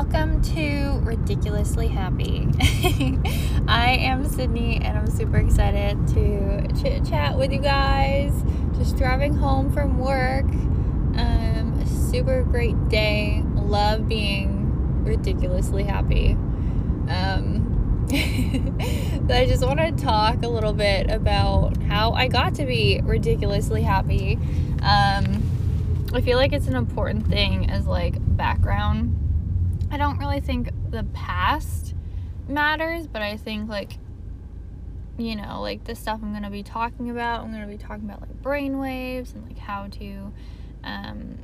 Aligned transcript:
Welcome 0.00 0.40
to 0.54 1.00
Ridiculously 1.02 1.88
Happy. 1.88 2.46
I 3.66 3.98
am 3.98 4.28
Sydney 4.28 4.76
and 4.76 4.96
I'm 4.96 5.10
super 5.10 5.38
excited 5.38 6.06
to 6.14 6.68
chit 6.80 7.04
chat 7.04 7.36
with 7.36 7.50
you 7.50 7.58
guys. 7.58 8.32
Just 8.76 8.96
driving 8.96 9.34
home 9.34 9.72
from 9.72 9.98
work. 9.98 10.44
Um, 11.18 11.82
super 11.84 12.44
great 12.44 12.88
day. 12.88 13.42
Love 13.56 14.06
being 14.06 15.02
ridiculously 15.02 15.82
happy. 15.82 16.30
Um, 17.08 18.06
I 18.12 19.46
just 19.48 19.66
want 19.66 19.80
to 19.80 19.90
talk 19.90 20.44
a 20.44 20.48
little 20.48 20.74
bit 20.74 21.10
about 21.10 21.76
how 21.82 22.12
I 22.12 22.28
got 22.28 22.54
to 22.54 22.66
be 22.66 23.00
ridiculously 23.02 23.82
happy. 23.82 24.38
Um, 24.80 25.42
I 26.14 26.20
feel 26.20 26.38
like 26.38 26.52
it's 26.52 26.68
an 26.68 26.76
important 26.76 27.26
thing 27.26 27.68
as 27.68 27.84
like 27.84 28.14
background 28.36 29.24
I 29.90 29.96
don't 29.96 30.18
really 30.18 30.40
think 30.40 30.70
the 30.90 31.04
past 31.14 31.94
matters, 32.48 33.06
but 33.06 33.22
I 33.22 33.36
think 33.36 33.68
like 33.68 33.98
you 35.18 35.34
know, 35.34 35.60
like 35.60 35.82
the 35.84 35.96
stuff 35.96 36.20
I'm 36.22 36.32
gonna 36.32 36.50
be 36.50 36.62
talking 36.62 37.10
about, 37.10 37.42
I'm 37.42 37.50
gonna 37.50 37.66
be 37.66 37.76
talking 37.76 38.04
about 38.04 38.20
like 38.20 38.40
brain 38.40 38.78
waves 38.78 39.32
and 39.32 39.44
like 39.46 39.58
how 39.58 39.88
to 39.88 40.32
um 40.84 41.38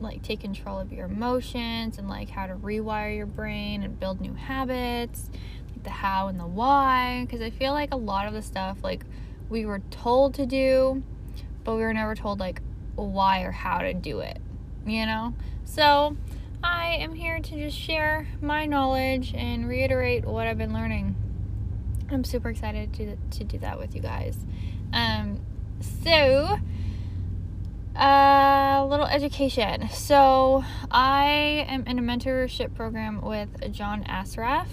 like 0.00 0.22
take 0.22 0.40
control 0.40 0.80
of 0.80 0.92
your 0.92 1.06
emotions 1.06 1.98
and 1.98 2.08
like 2.08 2.28
how 2.28 2.46
to 2.46 2.54
rewire 2.54 3.14
your 3.14 3.26
brain 3.26 3.82
and 3.82 4.00
build 4.00 4.20
new 4.20 4.34
habits, 4.34 5.30
like 5.70 5.82
the 5.84 5.90
how 5.90 6.28
and 6.28 6.40
the 6.40 6.46
why. 6.46 7.24
Because 7.24 7.40
I 7.40 7.50
feel 7.50 7.72
like 7.72 7.92
a 7.92 7.96
lot 7.96 8.26
of 8.26 8.32
the 8.32 8.42
stuff 8.42 8.78
like 8.82 9.04
we 9.48 9.64
were 9.64 9.80
told 9.90 10.34
to 10.34 10.46
do, 10.46 11.02
but 11.62 11.76
we 11.76 11.82
were 11.82 11.94
never 11.94 12.14
told 12.14 12.40
like 12.40 12.62
why 12.96 13.42
or 13.42 13.52
how 13.52 13.78
to 13.78 13.94
do 13.94 14.20
it, 14.20 14.38
you 14.86 15.06
know? 15.06 15.34
So 15.64 16.16
I 16.62 16.96
am 16.96 17.14
here 17.14 17.38
to 17.38 17.56
just 17.56 17.78
share 17.78 18.28
my 18.42 18.66
knowledge 18.66 19.32
and 19.34 19.66
reiterate 19.66 20.26
what 20.26 20.46
I've 20.46 20.58
been 20.58 20.74
learning. 20.74 21.16
I'm 22.10 22.24
super 22.24 22.50
excited 22.50 22.92
to, 22.94 23.16
to 23.38 23.44
do 23.44 23.58
that 23.58 23.78
with 23.78 23.94
you 23.94 24.02
guys. 24.02 24.36
Um, 24.92 25.40
so, 26.04 26.58
a 27.96 28.02
uh, 28.02 28.86
little 28.90 29.06
education. 29.06 29.88
So, 29.90 30.64
I 30.90 31.64
am 31.68 31.86
in 31.86 31.98
a 31.98 32.02
mentorship 32.02 32.74
program 32.74 33.22
with 33.22 33.72
John 33.72 34.04
Assaraf. 34.04 34.66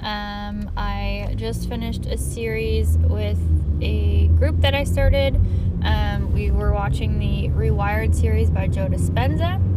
Um, 0.00 0.70
I 0.76 1.34
just 1.36 1.68
finished 1.68 2.06
a 2.06 2.18
series 2.18 2.96
with 2.98 3.38
a 3.80 4.28
group 4.28 4.60
that 4.62 4.74
I 4.74 4.84
started. 4.84 5.36
Um, 5.82 6.32
we 6.32 6.50
were 6.50 6.72
watching 6.72 7.18
the 7.18 7.48
Rewired 7.50 8.14
series 8.14 8.50
by 8.50 8.66
Joe 8.66 8.88
Dispenza 8.88 9.67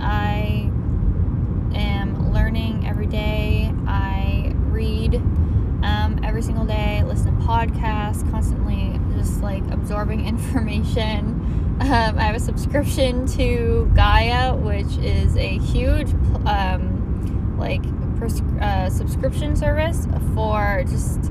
I 0.00 0.70
am 1.74 2.32
learning 2.32 2.86
every 2.86 3.06
day. 3.06 3.72
I 3.86 4.52
read 4.56 5.16
um, 5.82 6.20
every 6.22 6.42
single 6.42 6.64
day, 6.64 7.02
listen 7.04 7.36
to 7.38 7.44
podcasts, 7.44 8.28
constantly 8.30 9.00
just 9.16 9.42
like 9.42 9.62
absorbing 9.70 10.26
information. 10.26 11.78
Um, 11.80 12.18
I 12.18 12.22
have 12.22 12.36
a 12.36 12.40
subscription 12.40 13.26
to 13.28 13.90
Gaia, 13.94 14.54
which 14.54 14.96
is 14.98 15.36
a 15.36 15.58
huge 15.58 16.12
um, 16.46 17.56
like 17.58 17.82
pers- 18.18 18.42
uh, 18.60 18.88
subscription 18.90 19.56
service 19.56 20.06
for 20.34 20.84
just 20.88 21.30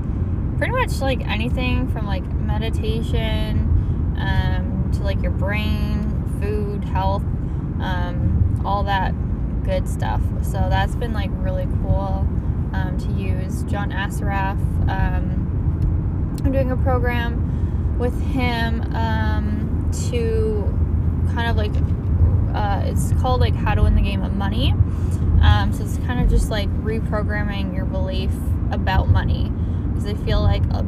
pretty 0.58 0.72
much 0.72 1.00
like 1.00 1.26
anything 1.26 1.88
from 1.90 2.06
like 2.06 2.24
meditation 2.34 3.68
um, 4.18 4.90
to 4.92 5.02
like 5.02 5.20
your 5.22 5.32
brain, 5.32 6.38
food, 6.40 6.84
health, 6.84 7.22
um, 7.80 8.41
all 8.64 8.84
that 8.84 9.14
good 9.64 9.88
stuff. 9.88 10.20
So 10.42 10.58
that's 10.68 10.94
been 10.94 11.12
like 11.12 11.30
really 11.34 11.66
cool 11.82 12.26
um, 12.72 12.96
to 12.98 13.12
use. 13.12 13.62
John 13.64 13.90
Assaraf, 13.90 14.58
um, 14.88 16.38
I'm 16.44 16.52
doing 16.52 16.70
a 16.70 16.76
program 16.76 17.98
with 17.98 18.20
him 18.20 18.82
um, 18.94 19.90
to 20.10 20.62
kind 21.34 21.48
of 21.50 21.56
like, 21.56 21.72
uh, 22.54 22.82
it's 22.86 23.12
called 23.20 23.40
like 23.40 23.54
How 23.54 23.74
to 23.74 23.82
Win 23.82 23.94
the 23.94 24.02
Game 24.02 24.22
of 24.22 24.34
Money. 24.34 24.72
Um, 25.42 25.72
so 25.72 25.84
it's 25.84 25.98
kind 25.98 26.20
of 26.20 26.28
just 26.28 26.50
like 26.50 26.68
reprogramming 26.82 27.74
your 27.74 27.84
belief 27.84 28.32
about 28.70 29.08
money. 29.08 29.50
Because 29.88 30.06
I 30.06 30.14
feel 30.24 30.40
like 30.40 30.64
a, 30.66 30.80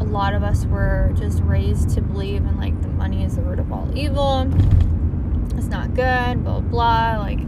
a 0.00 0.04
lot 0.04 0.34
of 0.34 0.42
us 0.42 0.64
were 0.66 1.12
just 1.16 1.40
raised 1.42 1.90
to 1.90 2.00
believe 2.00 2.44
in 2.44 2.56
like 2.58 2.80
the 2.82 2.88
money 2.88 3.24
is 3.24 3.36
the 3.36 3.42
root 3.42 3.58
of 3.58 3.72
all 3.72 3.90
evil 3.96 4.48
not 5.68 5.94
good, 5.94 6.44
blah, 6.44 6.60
blah. 6.60 7.18
Like, 7.18 7.40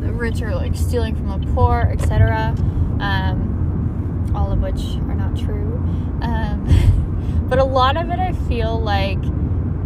the 0.00 0.12
rich 0.12 0.40
are 0.42 0.54
like 0.54 0.74
stealing 0.74 1.14
from 1.14 1.40
the 1.40 1.52
poor, 1.52 1.88
etc. 1.92 2.54
Um, 3.00 4.32
all 4.34 4.52
of 4.52 4.60
which 4.60 4.80
are 5.08 5.14
not 5.14 5.36
true. 5.36 5.74
Um, 6.22 7.46
but 7.48 7.58
a 7.58 7.64
lot 7.64 7.96
of 7.96 8.10
it, 8.10 8.18
I 8.18 8.32
feel 8.32 8.80
like 8.80 9.20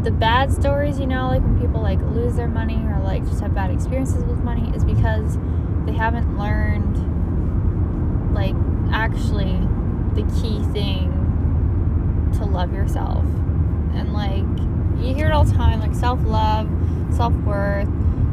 the 0.03 0.11
bad 0.11 0.53
stories, 0.53 0.99
you 0.99 1.07
know, 1.07 1.29
like 1.29 1.43
when 1.43 1.61
people 1.61 1.81
like 1.81 2.01
lose 2.01 2.37
their 2.37 2.49
money 2.49 2.77
or 2.77 3.01
like 3.03 3.25
just 3.25 3.41
have 3.41 3.55
bad 3.55 3.71
experiences 3.71 4.25
with 4.25 4.39
money, 4.41 4.71
is 4.75 4.85
because 4.85 5.39
they 5.87 5.93
haven't 5.93 6.39
learned 6.39 6.97
like 8.35 8.55
actually 8.93 9.59
the 10.15 10.23
key 10.41 10.63
thing 10.73 11.17
to 12.39 12.45
love 12.45 12.73
yourself. 12.73 13.25
And 13.95 14.13
like 14.13 14.45
you 15.03 15.15
hear 15.15 15.27
it 15.27 15.33
all 15.33 15.45
the 15.45 15.55
time, 15.55 15.81
like 15.81 15.95
self 15.95 16.23
love 16.25 16.69
self 17.21 17.35
worth, 17.45 17.87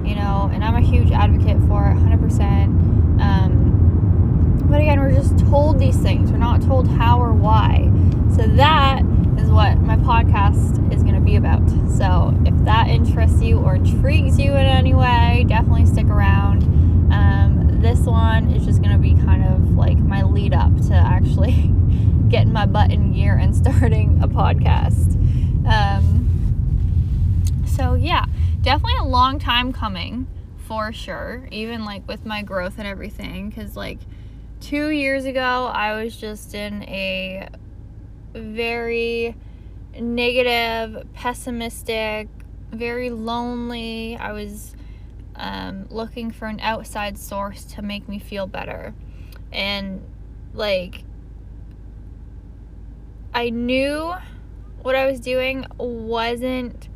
you 0.06 0.16
know, 0.16 0.50
and 0.54 0.64
I'm 0.64 0.76
a 0.76 0.80
huge 0.80 1.12
advocate 1.12 1.58
for 1.68 1.88
it, 1.88 1.98
100%. 1.98 3.20
Um, 3.20 4.64
but 4.70 4.80
again, 4.80 5.02
we're 5.02 5.12
just 5.12 5.38
told 5.40 5.78
these 5.78 5.98
things, 5.98 6.32
we're 6.32 6.38
not 6.38 6.62
told 6.62 6.88
how 6.88 7.20
or 7.20 7.34
why. 7.34 7.92
So 8.38 8.48
that 8.48 9.02
is 9.38 9.50
what 9.50 9.78
my 9.80 9.98
podcast 9.98 10.94
is 10.94 11.04
going 11.04 11.16
to 11.16 11.20
be 11.20 11.36
about. 11.36 11.70
So 11.98 12.34
if 12.46 12.56
that 12.64 12.88
interests 12.88 13.42
you 13.42 13.60
or 13.60 13.76
intrigues 13.76 14.40
you 14.40 14.52
in 14.52 14.66
any 14.66 14.94
way, 14.94 15.44
definitely 15.50 15.86
stick 15.86 16.08
around. 16.08 16.64
Um, 17.12 17.82
this 17.82 18.00
one 18.00 18.52
is 18.52 18.64
just 18.64 18.82
going 18.82 18.94
to 18.94 19.02
be 19.02 19.16
kind 19.16 19.44
of 19.44 19.76
like 19.76 19.98
my 19.98 20.24
lead 20.24 20.54
up 20.54 20.74
to 20.88 20.94
actually 20.94 21.74
getting 22.30 22.54
my 22.54 22.66
butt 22.66 22.94
in 22.94 23.12
gear 23.12 23.36
and 23.36 23.54
starting 23.64 24.22
a 24.24 24.30
podcast. 24.30 25.16
Um, 25.68 26.24
so, 27.66 27.94
yeah 27.96 28.24
definitely 28.62 28.98
a 29.00 29.06
long 29.06 29.40
time 29.40 29.72
coming 29.72 30.28
for 30.68 30.92
sure, 30.92 31.48
even 31.52 31.86
like 31.86 32.08
with 32.08 32.26
my 32.26 32.42
growth 32.42 32.76
and 32.78 32.88
everything. 32.88 33.50
Because, 33.50 33.76
like, 33.76 34.00
two 34.60 34.90
years 34.90 35.26
ago, 35.26 35.72
I 35.74 36.02
was 36.02 36.16
just 36.16 36.54
in 36.54 36.84
a 36.84 37.48
very 38.34 39.36
negative, 39.98 41.08
pessimistic, 41.14 42.28
very 42.72 43.10
lonely. 43.10 44.18
I 44.18 44.34
was 44.34 44.76
um, 45.36 45.88
looking 45.90 46.32
for 46.32 46.48
an 46.48 46.60
outside 46.60 47.18
source 47.18 47.64
to 47.76 47.82
make 47.82 48.10
me 48.10 48.20
feel 48.20 48.48
better. 48.48 48.94
And, 49.52 50.02
like, 50.54 51.04
I 53.34 53.50
knew 53.50 54.14
what 54.82 54.96
I 54.96 55.06
was 55.06 55.20
doing 55.20 55.66
wasn't 55.78 56.90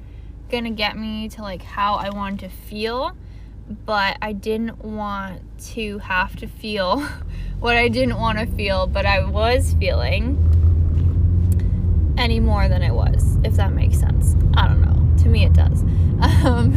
gonna 0.52 0.70
get 0.70 0.98
me 0.98 1.30
to 1.30 1.42
like 1.42 1.64
how 1.64 1.96
I 1.96 2.10
wanted 2.10 2.42
to 2.42 2.50
feel, 2.50 3.16
but 3.86 4.18
I 4.22 4.34
didn't 4.34 4.84
want 4.84 5.42
to 5.72 6.00
have 6.00 6.36
to 6.38 6.48
feel 6.48 7.00
what 7.60 7.78
I 7.78 7.88
didn't 7.88 8.20
want 8.20 8.38
to 8.38 8.46
feel, 8.46 8.86
but 8.86 9.06
I 9.06 9.24
was 9.24 9.74
feeling 9.80 10.38
any 12.18 12.40
more 12.40 12.68
than 12.68 12.84
I 12.84 12.92
was, 12.92 13.38
if 13.44 13.54
that 13.54 13.72
makes 13.72 13.98
sense. 13.98 14.36
I 14.54 14.68
don't 14.68 14.82
know. 14.82 15.24
To 15.24 15.30
me, 15.30 15.46
it 15.46 15.54
does. 15.54 15.84
Um, 16.22 16.72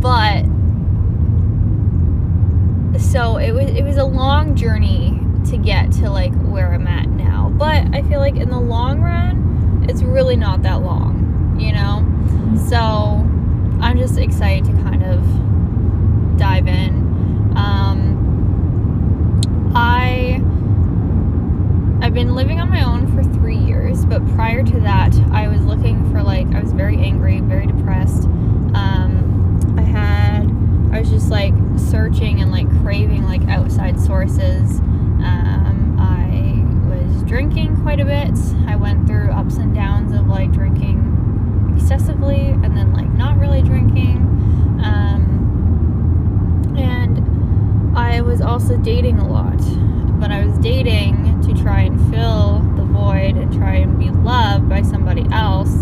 but 0.00 0.44
so 2.98 3.36
it 3.36 3.52
was 3.52 3.68
it 3.70 3.84
was 3.84 3.96
a 3.96 4.04
long 4.04 4.54
journey 4.54 5.20
to 5.50 5.56
get 5.56 5.92
to 5.92 6.10
like 6.10 6.32
where 6.44 6.72
I'm 6.72 6.86
at 6.86 7.08
now. 7.08 7.50
But 7.56 7.94
I 7.94 8.02
feel 8.02 8.20
like 8.20 8.36
in 8.36 8.48
the 8.48 8.60
long 8.60 9.00
run, 9.00 9.86
it's 9.88 10.02
really 10.02 10.36
not 10.36 10.62
that 10.62 10.82
long, 10.82 11.37
you 11.58 11.72
know? 11.72 12.04
So 12.68 12.76
I'm 13.80 13.98
just 13.98 14.18
excited 14.18 14.64
to 14.66 14.72
kind 14.82 15.02
of 15.04 15.22
dive 16.38 16.68
in. 16.68 17.52
Um, 17.56 19.72
I 19.74 20.40
I've 22.00 22.14
been 22.14 22.34
living 22.34 22.60
on 22.60 22.70
my 22.70 22.84
own 22.84 23.12
for 23.14 23.22
three 23.34 23.56
years, 23.56 24.04
but 24.04 24.26
prior 24.34 24.62
to 24.62 24.80
that, 24.80 25.14
I 25.32 25.48
was 25.48 25.64
looking 25.64 26.10
for 26.12 26.22
like 26.22 26.46
I 26.54 26.60
was 26.60 26.72
very 26.72 26.96
angry, 26.96 27.40
very 27.40 27.66
depressed. 27.66 28.24
Um, 28.74 29.74
I 29.76 29.82
had 29.82 30.44
I 30.92 31.00
was 31.00 31.10
just 31.10 31.30
like 31.30 31.54
searching 31.76 32.40
and 32.40 32.50
like 32.50 32.68
craving 32.82 33.24
like 33.24 33.42
outside 33.48 34.00
sources. 34.00 34.80
Um, 34.80 35.96
I 35.98 36.88
was 36.88 37.22
drinking 37.24 37.82
quite 37.82 38.00
a 38.00 38.04
bit. 38.04 38.32
I 38.66 38.76
went 38.76 39.06
through 39.06 39.30
ups 39.30 39.56
and 39.56 39.74
downs 39.74 40.12
of 40.12 40.28
like 40.28 40.52
drinking 40.52 40.97
excessively 41.78 42.48
and 42.48 42.76
then 42.76 42.92
like 42.92 43.08
not 43.10 43.38
really 43.38 43.62
drinking. 43.62 44.16
Um, 44.82 46.74
and 46.76 47.96
I 47.96 48.20
was 48.20 48.40
also 48.40 48.76
dating 48.76 49.18
a 49.18 49.28
lot. 49.28 49.58
But 50.20 50.32
I 50.32 50.44
was 50.44 50.58
dating 50.58 51.40
to 51.42 51.54
try 51.54 51.82
and 51.82 51.98
fill 52.10 52.58
the 52.76 52.82
void 52.82 53.36
and 53.36 53.52
try 53.52 53.76
and 53.76 53.96
be 53.98 54.10
loved 54.10 54.68
by 54.68 54.82
somebody 54.82 55.24
else 55.30 55.72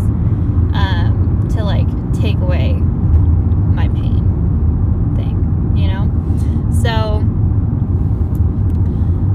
um, 0.74 1.48
to 1.54 1.64
like 1.64 1.88
take 2.12 2.36
away 2.36 2.74
my 2.74 3.88
pain 3.88 4.22
thing, 5.16 5.74
you 5.74 5.88
know? 5.88 6.04
So 6.82 7.24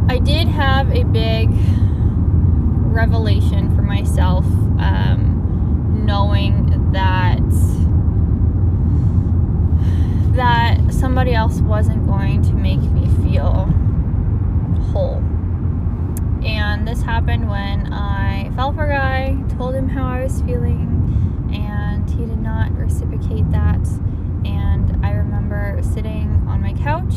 I 0.08 0.20
did 0.20 0.48
have 0.48 0.92
a 0.92 1.04
big 1.04 1.50
revelation 2.94 3.76
for 3.76 3.82
myself, 3.82 4.46
um, 4.78 6.04
knowing 6.06 6.92
that 6.92 7.42
that 10.36 10.80
somebody 11.12 11.34
else 11.34 11.60
wasn't 11.60 12.08
going 12.08 12.42
to 12.42 12.54
make 12.54 12.80
me 12.80 13.06
feel 13.22 13.66
whole. 14.94 15.18
And 16.42 16.88
this 16.88 17.02
happened 17.02 17.50
when 17.50 17.92
I 17.92 18.50
fell 18.56 18.72
for 18.72 18.86
a 18.86 18.90
guy, 18.96 19.36
told 19.58 19.76
him 19.76 19.90
how 19.90 20.08
I 20.08 20.24
was 20.24 20.42
feeling, 20.44 21.50
and 21.54 22.10
he 22.10 22.26
did 22.26 22.40
not 22.40 22.72
reciprocate 22.78 23.52
that. 23.52 23.86
And 24.46 25.06
I 25.06 25.12
remember 25.12 25.82
sitting 25.84 26.46
on 26.48 26.62
my 26.62 26.72
couch, 26.76 27.14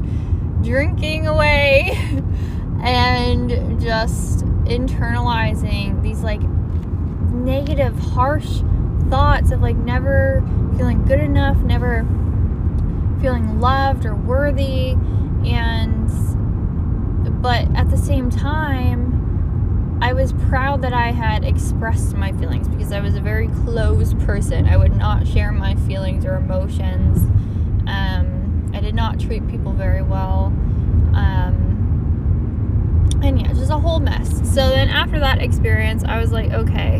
drinking 0.64 1.28
away, 1.28 1.90
and 2.82 3.80
just 3.80 4.44
internalizing 4.64 6.02
these 6.02 6.24
like 6.24 6.42
negative, 6.42 7.96
harsh 7.96 8.62
thoughts 9.08 9.52
of 9.52 9.60
like 9.60 9.76
never 9.76 10.42
feeling 10.76 11.04
good 11.04 11.20
enough, 11.20 11.58
never 11.58 12.04
feeling 13.20 13.60
loved 13.60 14.04
or 14.04 14.14
worthy. 14.14 14.96
And, 15.44 16.10
but 17.42 17.68
at 17.76 17.90
the 17.90 17.96
same 17.96 18.30
time, 18.30 19.98
I 20.02 20.12
was 20.14 20.32
proud 20.32 20.82
that 20.82 20.94
I 20.94 21.12
had 21.12 21.44
expressed 21.44 22.16
my 22.16 22.32
feelings 22.32 22.68
because 22.68 22.90
I 22.92 23.00
was 23.00 23.14
a 23.16 23.20
very 23.20 23.48
closed 23.48 24.18
person. 24.20 24.66
I 24.66 24.76
would 24.76 24.96
not 24.96 25.26
share 25.26 25.52
my 25.52 25.74
feelings 25.74 26.24
or 26.24 26.36
emotions. 26.36 27.18
Um, 27.86 28.70
I 28.74 28.80
did 28.80 28.94
not 28.94 29.20
treat 29.20 29.46
people 29.48 29.72
very 29.72 30.02
well. 30.02 30.46
Um, 31.14 31.70
and 33.22 33.40
yeah, 33.40 33.52
just 33.52 33.70
a 33.70 33.78
whole 33.78 34.00
mess. 34.00 34.38
So 34.54 34.70
then 34.70 34.88
after 34.88 35.20
that 35.20 35.42
experience, 35.42 36.02
I 36.04 36.18
was 36.18 36.32
like, 36.32 36.50
okay, 36.50 36.96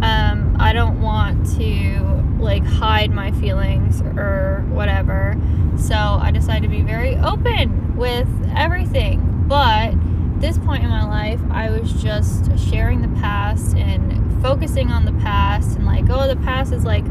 um, 0.00 0.56
I 0.58 0.72
don't 0.72 1.02
want 1.02 1.44
to 1.58 2.24
like 2.38 2.64
hide 2.64 3.10
my 3.10 3.32
feelings 3.32 4.00
or 4.00 4.64
whatever. 4.68 5.36
So 5.76 5.94
I 5.94 6.30
decided 6.30 6.62
to 6.62 6.68
be 6.68 6.82
very 6.82 7.16
open 7.16 7.96
with 7.96 8.28
everything. 8.56 9.44
But 9.48 9.94
this 10.40 10.58
point 10.58 10.84
in 10.84 10.90
my 10.90 11.04
life, 11.04 11.40
I 11.50 11.70
was 11.70 11.92
just 11.92 12.56
sharing 12.58 13.02
the 13.02 13.20
past 13.20 13.76
and 13.76 14.42
focusing 14.42 14.90
on 14.90 15.04
the 15.04 15.12
past 15.12 15.76
and 15.76 15.86
like, 15.86 16.04
oh, 16.10 16.28
the 16.28 16.36
past 16.36 16.72
is 16.72 16.84
like 16.84 17.04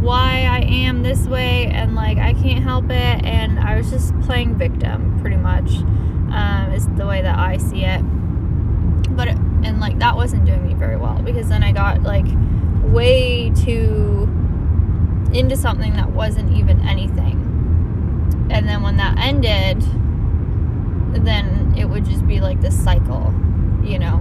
why 0.00 0.42
I 0.44 0.60
am 0.60 1.02
this 1.02 1.26
way 1.26 1.66
and 1.66 1.94
like 1.94 2.18
I 2.18 2.34
can't 2.34 2.62
help 2.62 2.84
it. 2.86 3.24
And 3.24 3.58
I 3.58 3.76
was 3.76 3.90
just 3.90 4.18
playing 4.20 4.56
victim 4.56 5.18
pretty 5.20 5.36
much, 5.36 5.70
um, 6.32 6.72
is 6.72 6.86
the 6.96 7.06
way 7.06 7.22
that 7.22 7.38
I 7.38 7.56
see 7.56 7.84
it. 7.84 8.00
But, 9.16 9.28
and 9.28 9.80
like 9.80 9.98
that 9.98 10.14
wasn't 10.14 10.44
doing 10.44 10.66
me 10.66 10.74
very 10.74 10.96
well 10.96 11.20
because 11.22 11.48
then 11.48 11.62
I 11.62 11.72
got 11.72 12.02
like 12.02 12.26
way 12.84 13.50
too 13.50 14.28
into 15.32 15.56
something 15.56 15.94
that 15.94 16.10
wasn't 16.10 16.52
even 16.56 16.80
anything. 16.88 17.44
And 18.50 18.68
then 18.68 18.82
when 18.82 18.96
that 18.96 19.18
ended, 19.18 19.82
then 21.24 21.74
it 21.76 21.84
would 21.84 22.04
just 22.04 22.26
be 22.26 22.40
like 22.40 22.60
this 22.60 22.82
cycle, 22.82 23.34
you 23.82 23.98
know. 23.98 24.16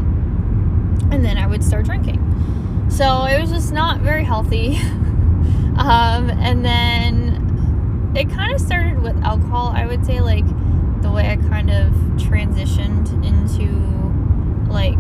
And 1.11 1.23
then 1.23 1.37
I 1.37 1.47
would 1.47 1.63
start 1.63 1.85
drinking. 1.85 2.23
So 2.89 3.25
it 3.25 3.39
was 3.39 3.51
just 3.51 3.71
not 3.71 4.01
very 4.01 4.23
healthy. 4.23 4.77
um, 5.77 6.29
and 6.29 6.65
then 6.65 8.13
it 8.15 8.29
kind 8.29 8.53
of 8.53 8.59
started 8.59 9.01
with 9.01 9.15
alcohol, 9.23 9.73
I 9.75 9.85
would 9.85 10.05
say, 10.05 10.21
like 10.21 10.45
the 11.01 11.11
way 11.11 11.29
I 11.29 11.35
kind 11.35 11.69
of 11.69 11.93
transitioned 12.17 13.13
into 13.25 13.67
like 14.71 14.97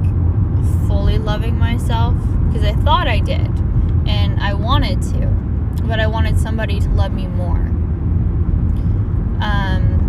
fully 0.87 1.17
loving 1.17 1.57
myself 1.57 2.15
because 2.47 2.63
I 2.63 2.73
thought 2.83 3.07
I 3.07 3.19
did 3.19 3.47
and 4.07 4.39
I 4.39 4.53
wanted 4.53 5.01
to, 5.13 5.27
but 5.83 5.99
I 5.99 6.07
wanted 6.07 6.39
somebody 6.39 6.79
to 6.79 6.89
love 6.89 7.11
me 7.11 7.27
more. 7.27 7.57
Um, 9.39 10.03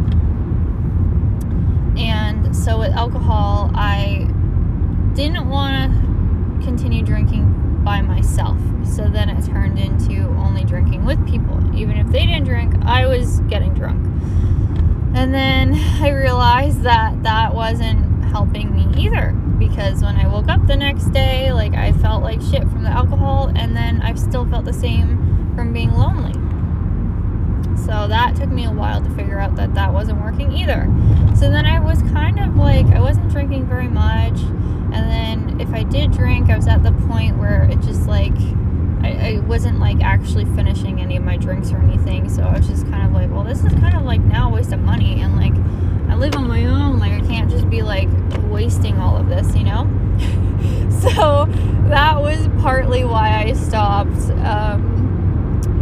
and 1.98 2.56
so 2.56 2.78
with 2.78 2.92
alcohol, 2.92 3.70
I 3.74 4.28
didn't 5.14 5.48
want 5.48 5.92
to 5.92 6.64
continue 6.64 7.02
drinking 7.02 7.82
by 7.84 8.00
myself. 8.00 8.58
So 8.84 9.08
then 9.08 9.28
it 9.28 9.44
turned 9.44 9.78
into 9.78 10.28
only 10.38 10.64
drinking 10.64 11.04
with 11.04 11.24
people. 11.26 11.56
Even 11.76 11.96
if 11.96 12.06
they 12.08 12.26
didn't 12.26 12.44
drink, 12.44 12.74
I 12.84 13.06
was 13.06 13.40
getting 13.40 13.74
drunk. 13.74 14.04
And 15.14 15.34
then 15.34 15.74
I 16.00 16.10
realized 16.10 16.82
that 16.82 17.22
that 17.22 17.54
wasn't 17.54 18.24
helping 18.24 18.74
me 18.74 18.86
either 19.02 19.32
because 19.58 20.02
when 20.02 20.16
I 20.16 20.28
woke 20.28 20.48
up 20.48 20.66
the 20.66 20.76
next 20.76 21.06
day, 21.06 21.52
like 21.52 21.74
I 21.74 21.92
felt 21.92 22.22
like 22.22 22.40
shit 22.40 22.62
from 22.62 22.84
the 22.84 22.90
alcohol, 22.90 23.50
and 23.56 23.76
then 23.76 24.00
I 24.02 24.14
still 24.14 24.48
felt 24.48 24.64
the 24.64 24.72
same 24.72 25.27
from 25.58 25.72
being 25.72 25.92
lonely. 25.92 26.34
So 27.84 28.06
that 28.06 28.36
took 28.36 28.48
me 28.48 28.64
a 28.64 28.70
while 28.70 29.02
to 29.02 29.10
figure 29.16 29.40
out 29.40 29.56
that 29.56 29.74
that 29.74 29.92
wasn't 29.92 30.20
working 30.20 30.52
either. 30.52 30.88
So 31.34 31.50
then 31.50 31.66
I 31.66 31.80
was 31.80 32.00
kind 32.12 32.38
of 32.38 32.54
like, 32.54 32.86
I 32.86 33.00
wasn't 33.00 33.32
drinking 33.32 33.66
very 33.66 33.88
much. 33.88 34.38
And 34.38 35.10
then 35.10 35.60
if 35.60 35.68
I 35.70 35.82
did 35.82 36.12
drink, 36.12 36.48
I 36.48 36.54
was 36.54 36.68
at 36.68 36.84
the 36.84 36.92
point 37.08 37.38
where 37.38 37.64
it 37.64 37.80
just 37.80 38.06
like, 38.06 38.36
I, 39.02 39.34
I 39.34 39.38
wasn't 39.48 39.80
like 39.80 40.00
actually 40.00 40.44
finishing 40.54 41.00
any 41.00 41.16
of 41.16 41.24
my 41.24 41.36
drinks 41.36 41.72
or 41.72 41.78
anything. 41.78 42.28
So 42.28 42.44
I 42.44 42.56
was 42.56 42.68
just 42.68 42.88
kind 42.88 43.04
of 43.04 43.10
like, 43.10 43.28
well, 43.28 43.42
this 43.42 43.64
is 43.64 43.72
kind 43.80 43.96
of 43.96 44.04
like 44.04 44.20
now 44.20 44.50
a 44.50 44.52
waste 44.52 44.72
of 44.72 44.78
money. 44.78 45.22
And 45.22 45.34
like, 45.34 45.54
I 46.08 46.14
live 46.14 46.36
on 46.36 46.46
my 46.46 46.66
own. 46.66 47.00
Like, 47.00 47.14
I 47.14 47.26
can't 47.26 47.50
just 47.50 47.68
be 47.68 47.82
like 47.82 48.08
wasting 48.44 48.98
all 48.98 49.16
of 49.16 49.28
this, 49.28 49.56
you 49.56 49.64
know? 49.64 49.88
so 51.00 51.46
that 51.88 52.22
was 52.22 52.46
partly 52.62 53.02
why 53.02 53.42
I 53.42 53.54
stopped. 53.54 54.30
Um, 54.44 54.97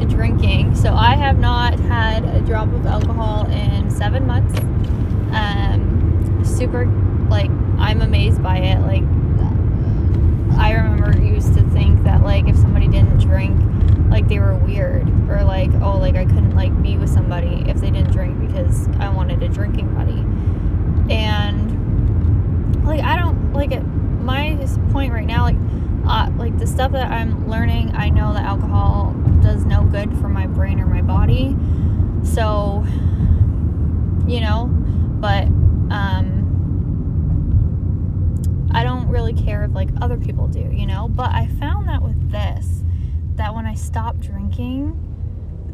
drinking. 0.05 0.75
So 0.75 0.95
I 0.95 1.15
have 1.17 1.39
not 1.39 1.79
had 1.81 2.25
a 2.25 2.41
drop 2.41 2.73
of 2.73 2.85
alcohol 2.87 3.47
in 3.51 3.91
seven 3.91 4.27
months. 4.27 4.59
Um, 5.33 6.43
super, 6.45 6.87
like, 7.29 7.51
I'm 7.79 8.03
amazed 8.03 8.43
by 8.43 8.59
it. 8.59 8.81
Like, 8.81 9.03
I 10.59 10.73
remember 10.73 11.21
used 11.21 11.55
to 11.55 11.63
think 11.71 12.03
that, 12.05 12.23
like, 12.23 12.49
if 12.49 12.57
somebody 12.57 12.89
didn't 12.89 13.19
drink, 13.19 13.59
like, 14.11 14.29
they 14.29 14.39
were 14.39 14.55
weird. 14.55 15.09
Or, 15.29 15.45
like, 15.45 15.71
oh, 15.83 15.99
like, 15.99 16.17
I 16.17 16.25
couldn't, 16.25 16.55
like, 16.55 16.83
be 16.83 16.97
with 16.97 17.11
somebody 17.11 17.65
if 17.67 17.79
they 17.81 17.91
didn't 17.91 18.13
drink 18.13 18.39
because 18.47 18.89
I 18.99 19.09
wanted 19.09 19.43
a 19.43 19.49
drinking 19.49 19.95
buddy. 19.95 20.25
And, 21.15 22.85
like, 22.85 23.03
I 23.03 23.17
don't, 23.17 23.53
like, 23.53 23.73
at 23.73 23.85
my 23.85 24.57
point 24.93 25.13
right 25.13 25.27
now, 25.27 25.43
like, 25.43 25.57
uh, 26.07 26.31
like 26.37 26.59
the 26.59 26.67
stuff 26.67 26.93
that 26.93 27.11
I'm 27.11 27.49
learning, 27.49 27.95
I 27.95 28.09
know 28.11 28.33
that 28.33 28.45
alcohol 28.45 29.15
does 29.43 29.65
no 29.65 29.85
good 29.85 30.11
for 30.19 30.29
my 30.29 30.47
brain 30.47 30.81
or 30.81 30.87
my 30.87 31.03
body. 31.03 31.57
So, 32.25 32.85
you 34.27 34.41
know, 34.41 34.67
but 35.21 35.45
um, 35.93 36.47
I 38.73 38.85
don't 38.85 39.09
really 39.09 39.33
care 39.33 39.65
if 39.65 39.73
like 39.73 39.89
other 40.01 40.17
people 40.17 40.47
do, 40.49 40.71
you 40.73 40.87
know. 40.87 41.09
But 41.09 41.33
I 41.33 41.49
found 41.59 41.89
that 41.89 42.03
with 42.03 42.31
this, 42.31 42.83
that 43.37 43.55
when 43.55 43.67
I 43.67 43.75
stopped 43.75 44.21
drinking, 44.21 45.03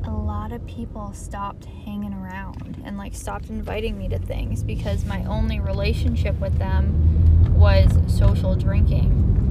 a 0.04 0.10
lot 0.10 0.52
of 0.52 0.66
people 0.66 1.12
stopped 1.12 1.64
hanging 1.64 2.12
around 2.12 2.82
and 2.84 2.98
like 2.98 3.14
stopped 3.14 3.50
inviting 3.50 3.96
me 3.98 4.08
to 4.08 4.18
things 4.18 4.62
because 4.62 5.04
my 5.04 5.24
only 5.24 5.60
relationship 5.60 6.38
with 6.40 6.58
them 6.58 7.54
was 7.54 7.98
social 8.08 8.54
drinking. 8.56 9.41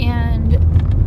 And 0.00 0.54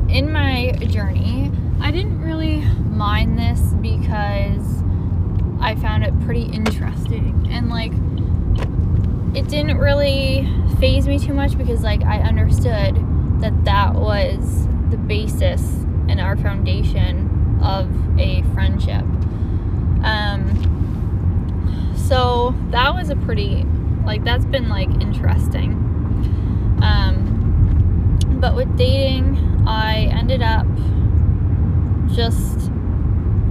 in 0.09 0.31
my 0.31 0.71
journey, 0.89 1.51
I 1.81 1.91
didn't 1.91 2.21
really 2.21 2.61
mind 2.89 3.37
this 3.37 3.59
because 3.81 4.83
I 5.59 5.75
found 5.75 6.03
it 6.03 6.17
pretty 6.21 6.43
interesting 6.43 7.47
and 7.49 7.69
like 7.69 7.93
it 9.35 9.47
didn't 9.47 9.77
really 9.77 10.47
phase 10.79 11.07
me 11.07 11.17
too 11.17 11.33
much 11.33 11.57
because 11.57 11.81
like 11.81 12.03
I 12.03 12.19
understood 12.19 12.95
that 13.41 13.65
that 13.65 13.95
was 13.95 14.67
the 14.89 14.97
basis 14.97 15.61
and 16.07 16.19
our 16.19 16.37
foundation 16.37 17.59
of 17.63 17.89
a 18.19 18.43
friendship. 18.53 19.03
Um, 20.03 21.93
so 21.97 22.53
that 22.69 22.93
was 22.93 23.09
a 23.09 23.15
pretty 23.15 23.65
like 24.05 24.23
that's 24.23 24.45
been 24.45 24.69
like 24.69 24.89
interesting. 25.01 25.79
But 28.43 28.55
with 28.55 28.75
dating, 28.75 29.63
I 29.65 30.09
ended 30.11 30.41
up 30.41 30.67
just 32.13 32.69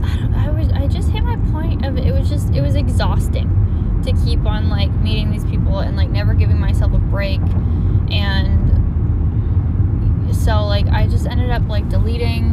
I, 0.04 0.49
I 0.49 0.50
was 0.50 0.68
I 0.68 0.87
just 0.87 1.08
hit 1.08 1.25
my 1.25 1.37
point 1.50 1.87
of 1.87 1.96
it 1.96 2.12
was 2.12 2.28
just 2.28 2.50
it 2.50 2.61
was 2.61 2.75
exhausting. 2.75 3.49
to 4.04 4.12
keep 4.22 4.44
on 4.44 4.68
like 4.68 4.90
meeting 4.90 5.30
these 5.30 5.46
people 5.46 5.78
and 5.78 5.96
like 5.96 6.11
never 6.11 6.34
giving 6.34 6.61
myself 6.61 6.92
a 6.92 6.99
break 6.99 7.40
and 8.11 8.52
so 10.37 10.66
like 10.66 10.87
I 10.88 11.06
just 11.06 11.26
ended 11.26 11.50
up 11.50 11.66
like 11.68 11.88
deleting 11.88 12.50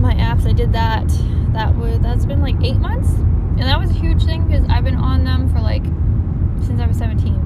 my 0.00 0.12
apps. 0.16 0.46
I 0.46 0.52
did 0.52 0.74
that. 0.74 1.08
That 1.54 1.74
was 1.74 2.00
that's 2.00 2.26
been 2.26 2.42
like 2.42 2.56
eight 2.62 2.76
months, 2.76 3.08
and 3.14 3.62
that 3.62 3.80
was 3.80 3.88
a 3.88 3.94
huge 3.94 4.26
thing 4.26 4.46
because 4.46 4.66
I've 4.68 4.84
been 4.84 4.96
on 4.96 5.24
them 5.24 5.50
for 5.50 5.60
like 5.60 5.84
since 6.66 6.82
I 6.82 6.86
was 6.86 6.98
17, 6.98 7.34
and 7.34 7.43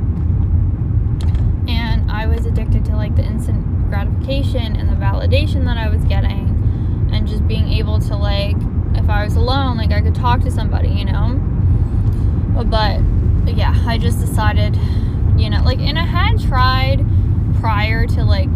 I 2.18 2.26
was 2.26 2.46
addicted 2.46 2.84
to 2.86 2.96
like 2.96 3.14
the 3.14 3.22
instant 3.22 3.88
gratification 3.88 4.74
and 4.74 4.88
the 4.88 4.96
validation 4.96 5.64
that 5.66 5.76
I 5.76 5.88
was 5.88 6.02
getting, 6.04 7.08
and 7.12 7.28
just 7.28 7.46
being 7.46 7.68
able 7.68 8.00
to 8.00 8.16
like 8.16 8.56
if 8.94 9.08
I 9.08 9.22
was 9.22 9.36
alone, 9.36 9.76
like 9.76 9.92
I 9.92 10.00
could 10.00 10.16
talk 10.16 10.40
to 10.40 10.50
somebody, 10.50 10.88
you 10.88 11.04
know. 11.04 11.38
But 12.64 13.00
yeah, 13.56 13.72
I 13.86 13.98
just 13.98 14.18
decided, 14.18 14.76
you 15.36 15.48
know, 15.48 15.62
like, 15.62 15.78
and 15.78 15.96
I 15.96 16.02
had 16.02 16.40
tried 16.40 17.06
prior 17.60 18.04
to 18.08 18.24
like 18.24 18.50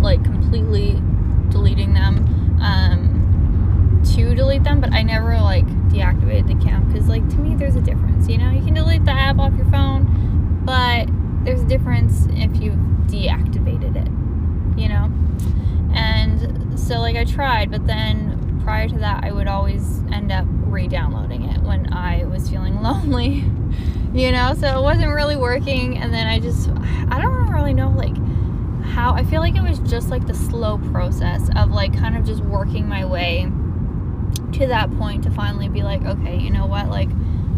like 0.00 0.24
completely 0.24 1.02
deleting 1.50 1.92
them 1.92 2.16
um, 2.62 4.02
to 4.14 4.34
delete 4.34 4.64
them, 4.64 4.80
but 4.80 4.90
I 4.94 5.02
never 5.02 5.36
like 5.36 5.66
deactivated 5.90 6.46
the 6.46 6.54
account 6.54 6.90
because 6.90 7.08
like 7.08 7.28
to 7.28 7.36
me 7.36 7.56
there's 7.56 7.76
a 7.76 7.82
difference. 7.82 8.26
You 8.26 8.38
know, 8.38 8.50
you 8.50 8.64
can 8.64 8.72
delete 8.72 9.04
the 9.04 9.12
app 9.12 9.38
off 9.38 9.54
your 9.54 9.66
phone, 9.66 10.62
but 10.64 11.10
there's 11.44 11.60
a 11.60 11.66
difference 11.66 12.26
if 12.30 12.60
you've 12.60 12.76
deactivated 13.06 13.96
it. 13.96 14.10
You 14.80 14.88
know, 14.88 15.10
and 15.94 16.78
so 16.78 16.98
like 16.98 17.16
I 17.16 17.24
tried, 17.24 17.70
but 17.70 17.86
then 17.86 18.60
prior 18.64 18.88
to 18.88 18.98
that 18.98 19.22
I 19.22 19.30
would 19.30 19.46
always 19.46 20.00
end 20.10 20.32
up 20.32 20.46
re-downloading 20.48 21.44
it 21.44 21.62
when 21.62 21.92
I 21.92 22.24
was 22.24 22.48
feeling 22.48 22.76
lonely. 22.82 23.44
you 24.12 24.32
know, 24.32 24.54
so 24.58 24.78
it 24.78 24.82
wasn't 24.82 25.12
really 25.14 25.36
working, 25.36 25.98
and 25.98 26.12
then 26.12 26.26
I 26.26 26.40
just 26.40 26.68
I 27.10 27.20
don't 27.20 27.50
really 27.50 27.74
know 27.74 27.90
like 27.90 28.16
how 28.84 29.14
I 29.14 29.24
feel 29.24 29.40
like 29.40 29.56
it 29.56 29.62
was 29.62 29.78
just 29.80 30.08
like 30.08 30.26
the 30.26 30.34
slow 30.34 30.78
process 30.78 31.48
of 31.56 31.70
like 31.70 31.96
kind 31.96 32.16
of 32.16 32.24
just 32.24 32.42
working 32.42 32.88
my 32.88 33.04
way 33.04 33.50
to 34.52 34.66
that 34.66 34.96
point 34.98 35.24
to 35.24 35.30
finally 35.30 35.68
be 35.68 35.82
like, 35.82 36.04
okay, 36.04 36.38
you 36.38 36.50
know 36.50 36.66
what? 36.66 36.88
Like, 36.88 37.10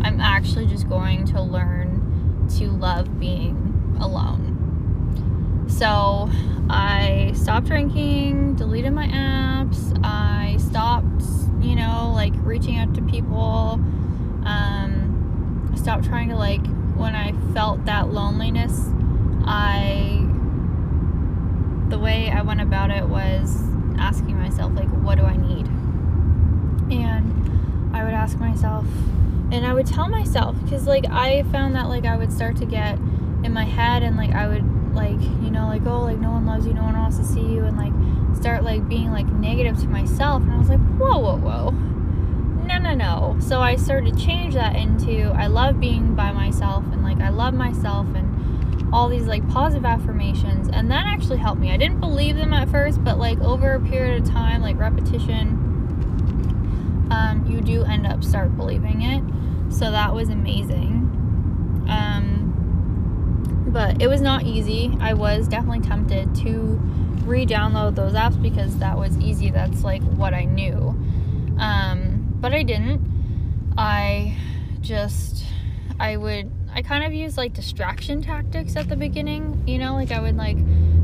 I'm 0.02 0.20
actually 0.20 0.66
just 0.66 0.88
going 0.88 1.26
to 1.26 1.42
learn 1.42 2.48
to 2.58 2.70
love 2.70 3.18
being 3.18 3.65
alone. 4.06 5.66
So, 5.68 6.30
I 6.70 7.32
stopped 7.34 7.66
drinking, 7.66 8.54
deleted 8.56 8.92
my 8.92 9.06
apps, 9.06 9.98
I 10.04 10.56
stopped, 10.58 11.22
you 11.60 11.76
know, 11.76 12.12
like 12.14 12.32
reaching 12.42 12.78
out 12.78 12.94
to 12.94 13.02
people. 13.02 13.80
Um, 14.44 15.72
stopped 15.76 16.04
trying 16.04 16.28
to 16.30 16.36
like 16.36 16.66
when 16.96 17.14
I 17.14 17.32
felt 17.52 17.84
that 17.84 18.12
loneliness, 18.12 18.88
I 19.44 20.26
the 21.88 21.98
way 21.98 22.30
I 22.30 22.42
went 22.42 22.60
about 22.60 22.90
it 22.90 23.06
was 23.08 23.62
asking 23.98 24.36
myself, 24.38 24.74
like, 24.74 24.88
what 24.88 25.18
do 25.18 25.24
I 25.24 25.36
need? 25.36 25.66
And 26.92 27.94
I 27.94 28.04
would 28.04 28.14
ask 28.14 28.38
myself, 28.38 28.84
and 29.52 29.64
I 29.64 29.72
would 29.72 29.86
tell 29.86 30.08
myself, 30.08 30.56
because, 30.64 30.86
like, 30.86 31.06
I 31.08 31.44
found 31.44 31.74
that, 31.76 31.88
like, 31.88 32.04
I 32.04 32.16
would 32.16 32.32
start 32.32 32.56
to 32.56 32.66
get 32.66 32.98
in 33.44 33.52
my 33.52 33.64
head, 33.64 34.02
and, 34.02 34.16
like, 34.16 34.32
I 34.32 34.46
would, 34.46 34.94
like, 34.94 35.20
you 35.20 35.50
know, 35.50 35.66
like, 35.66 35.86
oh, 35.86 36.02
like, 36.02 36.18
no 36.18 36.30
one 36.30 36.46
loves 36.46 36.66
you, 36.66 36.74
no 36.74 36.82
one 36.82 36.96
wants 36.96 37.18
to 37.18 37.24
see 37.24 37.40
you, 37.40 37.64
and, 37.64 37.76
like, 37.76 37.92
start, 38.36 38.64
like, 38.64 38.88
being, 38.88 39.10
like, 39.10 39.26
negative 39.26 39.78
to 39.80 39.88
myself. 39.88 40.42
And 40.42 40.52
I 40.52 40.58
was 40.58 40.68
like, 40.68 40.80
whoa, 40.96 41.18
whoa, 41.18 41.36
whoa. 41.36 41.70
No, 42.66 42.78
no, 42.78 42.94
no. 42.94 43.36
So 43.40 43.60
I 43.60 43.76
started 43.76 44.16
to 44.16 44.24
change 44.24 44.54
that 44.54 44.74
into 44.74 45.30
I 45.30 45.46
love 45.46 45.78
being 45.80 46.14
by 46.14 46.32
myself, 46.32 46.84
and, 46.92 47.02
like, 47.02 47.20
I 47.20 47.28
love 47.28 47.54
myself, 47.54 48.06
and 48.14 48.26
all 48.92 49.08
these 49.08 49.26
like 49.26 49.46
positive 49.48 49.84
affirmations 49.84 50.68
and 50.72 50.90
that 50.90 51.06
actually 51.06 51.38
helped 51.38 51.60
me. 51.60 51.72
I 51.72 51.76
didn't 51.76 52.00
believe 52.00 52.36
them 52.36 52.52
at 52.52 52.68
first, 52.68 53.02
but 53.02 53.18
like 53.18 53.38
over 53.40 53.72
a 53.72 53.80
period 53.80 54.22
of 54.22 54.28
time, 54.28 54.62
like 54.62 54.78
repetition, 54.78 55.62
um, 57.10 57.44
you 57.48 57.60
do 57.60 57.84
end 57.84 58.06
up 58.06 58.22
start 58.22 58.56
believing 58.56 59.02
it. 59.02 59.22
So 59.72 59.90
that 59.90 60.14
was 60.14 60.28
amazing. 60.28 61.02
Um, 61.88 62.35
but 63.66 64.00
it 64.00 64.08
was 64.08 64.20
not 64.20 64.44
easy. 64.44 64.96
I 65.00 65.14
was 65.14 65.48
definitely 65.48 65.86
tempted 65.86 66.34
to 66.36 66.80
re-download 67.24 67.96
those 67.96 68.12
apps 68.12 68.40
because 68.40 68.78
that 68.78 68.96
was 68.96 69.18
easy. 69.18 69.50
That's 69.50 69.82
like 69.82 70.02
what 70.02 70.32
I 70.32 70.44
knew. 70.44 70.94
Um, 71.58 72.36
but 72.40 72.52
I 72.54 72.62
didn't. 72.62 73.00
I 73.76 74.36
just 74.80 75.44
I 75.98 76.16
would 76.16 76.50
I 76.72 76.82
kind 76.82 77.04
of 77.04 77.12
use 77.12 77.36
like 77.36 77.54
distraction 77.54 78.22
tactics 78.22 78.76
at 78.76 78.88
the 78.88 78.96
beginning, 78.96 79.62
you 79.66 79.78
know, 79.78 79.94
like 79.94 80.12
I 80.12 80.20
would 80.20 80.36
like 80.36 80.58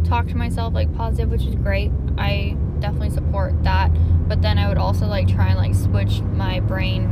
talk 0.05 0.29
to 0.29 0.37
myself 0.37 0.75
like 0.75 0.95
positive, 0.95 1.31
which 1.31 1.45
is 1.45 1.55
great. 1.55 1.91
I 2.19 2.57
definitely 2.79 3.11
support 3.11 3.63
that. 3.65 3.91
But 4.29 4.43
then 4.43 4.59
I 4.59 4.69
would 4.69 4.79
also 4.79 5.07
like 5.07 5.29
try 5.29 5.49
and 5.49 5.59
like 5.59 5.75
switch 5.75 6.21
my 6.21 6.61
brain 6.61 7.05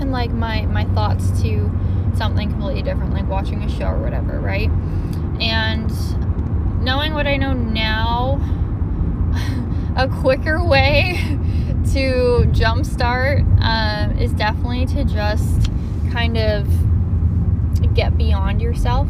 and 0.00 0.12
like 0.12 0.30
my 0.30 0.62
my 0.66 0.84
thoughts 0.84 1.42
to 1.42 1.70
something 2.18 2.50
completely 2.50 2.82
different, 2.82 3.14
like 3.14 3.28
watching 3.28 3.62
a 3.62 3.68
show 3.68 3.86
or 3.86 4.02
whatever, 4.02 4.40
right? 4.40 4.68
And 5.40 5.90
knowing 6.84 7.14
what 7.14 7.26
I 7.26 7.36
know 7.36 7.52
now, 7.52 8.40
a 9.96 10.08
quicker 10.08 10.62
way 10.62 11.18
to 11.92 12.44
jumpstart 12.50 13.46
um, 13.62 14.18
is 14.18 14.32
definitely 14.32 14.86
to 14.86 15.04
just 15.04 15.70
kind 16.10 16.36
of 16.36 16.68
get 17.94 18.18
beyond 18.18 18.60
yourself. 18.60 19.08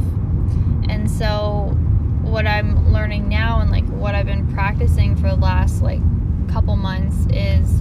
And 0.88 1.10
so 1.10 1.76
what 2.22 2.46
I'm 2.46 2.92
learning 2.92 3.28
now 3.28 3.60
and 3.60 3.70
like 3.70 3.86
what 3.86 4.14
I've 4.14 4.26
been 4.26 4.46
practicing 4.52 5.16
for 5.16 5.28
the 5.28 5.36
last 5.36 5.82
like 5.82 6.00
couple 6.48 6.76
months 6.76 7.26
is 7.32 7.80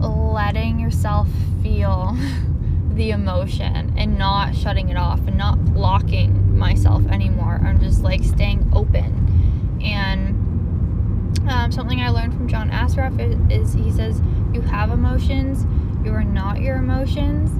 letting 0.00 0.78
yourself 0.78 1.28
feel 1.62 2.16
the 2.96 3.10
emotion 3.10 3.92
and 3.96 4.18
not 4.18 4.54
shutting 4.54 4.88
it 4.88 4.96
off 4.96 5.20
and 5.26 5.36
not 5.36 5.64
blocking 5.66 6.56
myself 6.56 7.06
anymore. 7.06 7.60
I'm 7.64 7.80
just 7.80 8.02
like 8.02 8.22
staying 8.24 8.70
open. 8.74 9.78
And 9.82 11.48
um, 11.50 11.72
something 11.72 12.00
I 12.00 12.10
learned 12.10 12.34
from 12.34 12.48
John 12.48 12.70
Assaraf 12.70 13.18
is, 13.50 13.68
is 13.68 13.74
he 13.74 13.90
says, 13.90 14.20
You 14.52 14.60
have 14.62 14.90
emotions, 14.90 15.66
you 16.04 16.12
are 16.12 16.24
not 16.24 16.60
your 16.60 16.76
emotions 16.76 17.50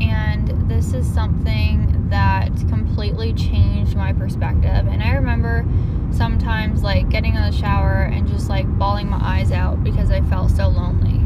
and 0.00 0.68
this 0.70 0.94
is 0.94 1.06
something 1.06 2.08
that 2.08 2.50
completely 2.68 3.32
changed 3.34 3.96
my 3.96 4.12
perspective. 4.12 4.86
And 4.86 5.02
I 5.02 5.12
remember 5.12 5.64
sometimes 6.10 6.82
like 6.82 7.08
getting 7.08 7.34
in 7.34 7.42
the 7.42 7.52
shower 7.52 8.02
and 8.02 8.26
just 8.26 8.48
like 8.48 8.66
bawling 8.78 9.08
my 9.08 9.20
eyes 9.20 9.52
out 9.52 9.82
because 9.84 10.10
I 10.10 10.20
felt 10.22 10.50
so 10.50 10.68
lonely. 10.68 11.20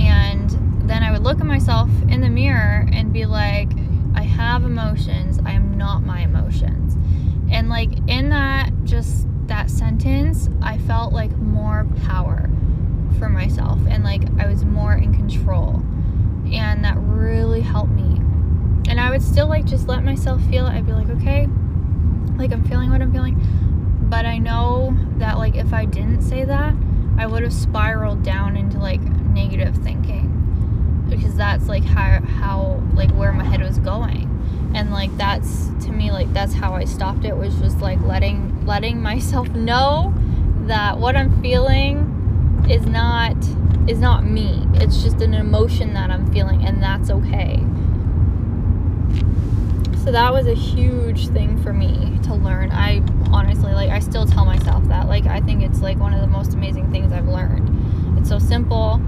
And 0.00 0.47
then 0.88 1.02
I 1.02 1.10
would 1.10 1.22
look 1.22 1.40
at 1.40 1.46
myself 1.46 1.90
in 2.08 2.20
the 2.20 2.30
mirror 2.30 2.88
and 2.92 3.12
be 3.12 3.26
like, 3.26 3.70
I 4.14 4.22
have 4.22 4.64
emotions, 4.64 5.38
I 5.44 5.52
am 5.52 5.76
not 5.76 6.02
my 6.02 6.20
emotions. 6.20 6.96
And 7.50 7.68
like 7.68 7.90
in 8.08 8.30
that, 8.30 8.70
just 8.84 9.26
that 9.46 9.70
sentence, 9.70 10.48
I 10.62 10.78
felt 10.78 11.12
like 11.12 11.30
more 11.36 11.86
power 12.04 12.48
for 13.18 13.28
myself 13.28 13.78
and 13.88 14.04
like 14.04 14.22
I 14.38 14.46
was 14.46 14.64
more 14.64 14.94
in 14.94 15.14
control 15.14 15.82
and 16.52 16.84
that 16.84 16.96
really 16.98 17.60
helped 17.60 17.92
me. 17.92 18.20
And 18.88 19.00
I 19.00 19.10
would 19.10 19.22
still 19.22 19.48
like 19.48 19.66
just 19.66 19.88
let 19.88 20.02
myself 20.02 20.42
feel 20.46 20.66
it. 20.66 20.70
I'd 20.70 20.86
be 20.86 20.92
like, 20.92 21.10
okay, 21.10 21.46
like 22.36 22.52
I'm 22.52 22.64
feeling 22.64 22.90
what 22.90 23.02
I'm 23.02 23.12
feeling. 23.12 23.36
But 24.08 24.24
I 24.24 24.38
know 24.38 24.96
that 25.18 25.36
like 25.36 25.56
if 25.56 25.72
I 25.74 25.84
didn't 25.84 26.22
say 26.22 26.44
that, 26.44 26.74
I 27.18 27.26
would 27.26 27.42
have 27.42 27.52
spiraled 27.52 28.22
down 28.22 28.56
into 28.56 28.78
like 28.78 29.00
negative 29.00 29.76
thinking. 29.76 30.37
Because 31.08 31.34
that's 31.36 31.68
like 31.68 31.84
how 31.84 32.20
how 32.20 32.82
like 32.94 33.10
where 33.12 33.32
my 33.32 33.44
head 33.44 33.62
was 33.62 33.78
going. 33.78 34.26
And 34.74 34.90
like 34.92 35.16
that's 35.16 35.68
to 35.84 35.90
me 35.90 36.10
like 36.10 36.32
that's 36.32 36.54
how 36.54 36.74
I 36.74 36.84
stopped 36.84 37.24
it 37.24 37.36
was 37.36 37.54
just 37.60 37.80
like 37.80 38.00
letting 38.02 38.66
letting 38.66 39.00
myself 39.02 39.48
know 39.50 40.14
that 40.66 40.98
what 40.98 41.16
I'm 41.16 41.40
feeling 41.40 42.66
is 42.68 42.84
not 42.86 43.36
is 43.88 43.98
not 43.98 44.24
me. 44.24 44.62
It's 44.74 45.02
just 45.02 45.20
an 45.22 45.34
emotion 45.34 45.94
that 45.94 46.10
I'm 46.10 46.30
feeling, 46.32 46.64
and 46.64 46.82
that's 46.82 47.10
okay. 47.10 47.56
So 50.04 50.12
that 50.12 50.32
was 50.32 50.46
a 50.46 50.54
huge 50.54 51.28
thing 51.28 51.62
for 51.62 51.72
me 51.72 52.18
to 52.24 52.34
learn. 52.34 52.70
I 52.70 53.02
honestly, 53.32 53.72
like, 53.72 53.90
I 53.90 53.98
still 53.98 54.26
tell 54.26 54.44
myself 54.44 54.84
that. 54.88 55.08
Like, 55.08 55.26
I 55.26 55.40
think 55.40 55.62
it's 55.62 55.80
like 55.80 55.98
one 55.98 56.14
of 56.14 56.20
the 56.20 56.26
most 56.26 56.54
amazing 56.54 56.90
things 56.90 57.12
I've 57.12 57.28
learned. 57.28 58.18
It's 58.18 58.28
so 58.28 58.38
simple 58.38 59.00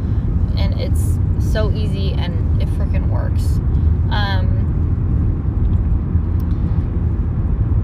and 0.59 0.81
it's 0.81 1.19
so 1.53 1.71
easy 1.71 2.13
and 2.13 2.61
it 2.61 2.69
freaking 2.71 3.09
works. 3.09 3.59
Um, 4.11 4.61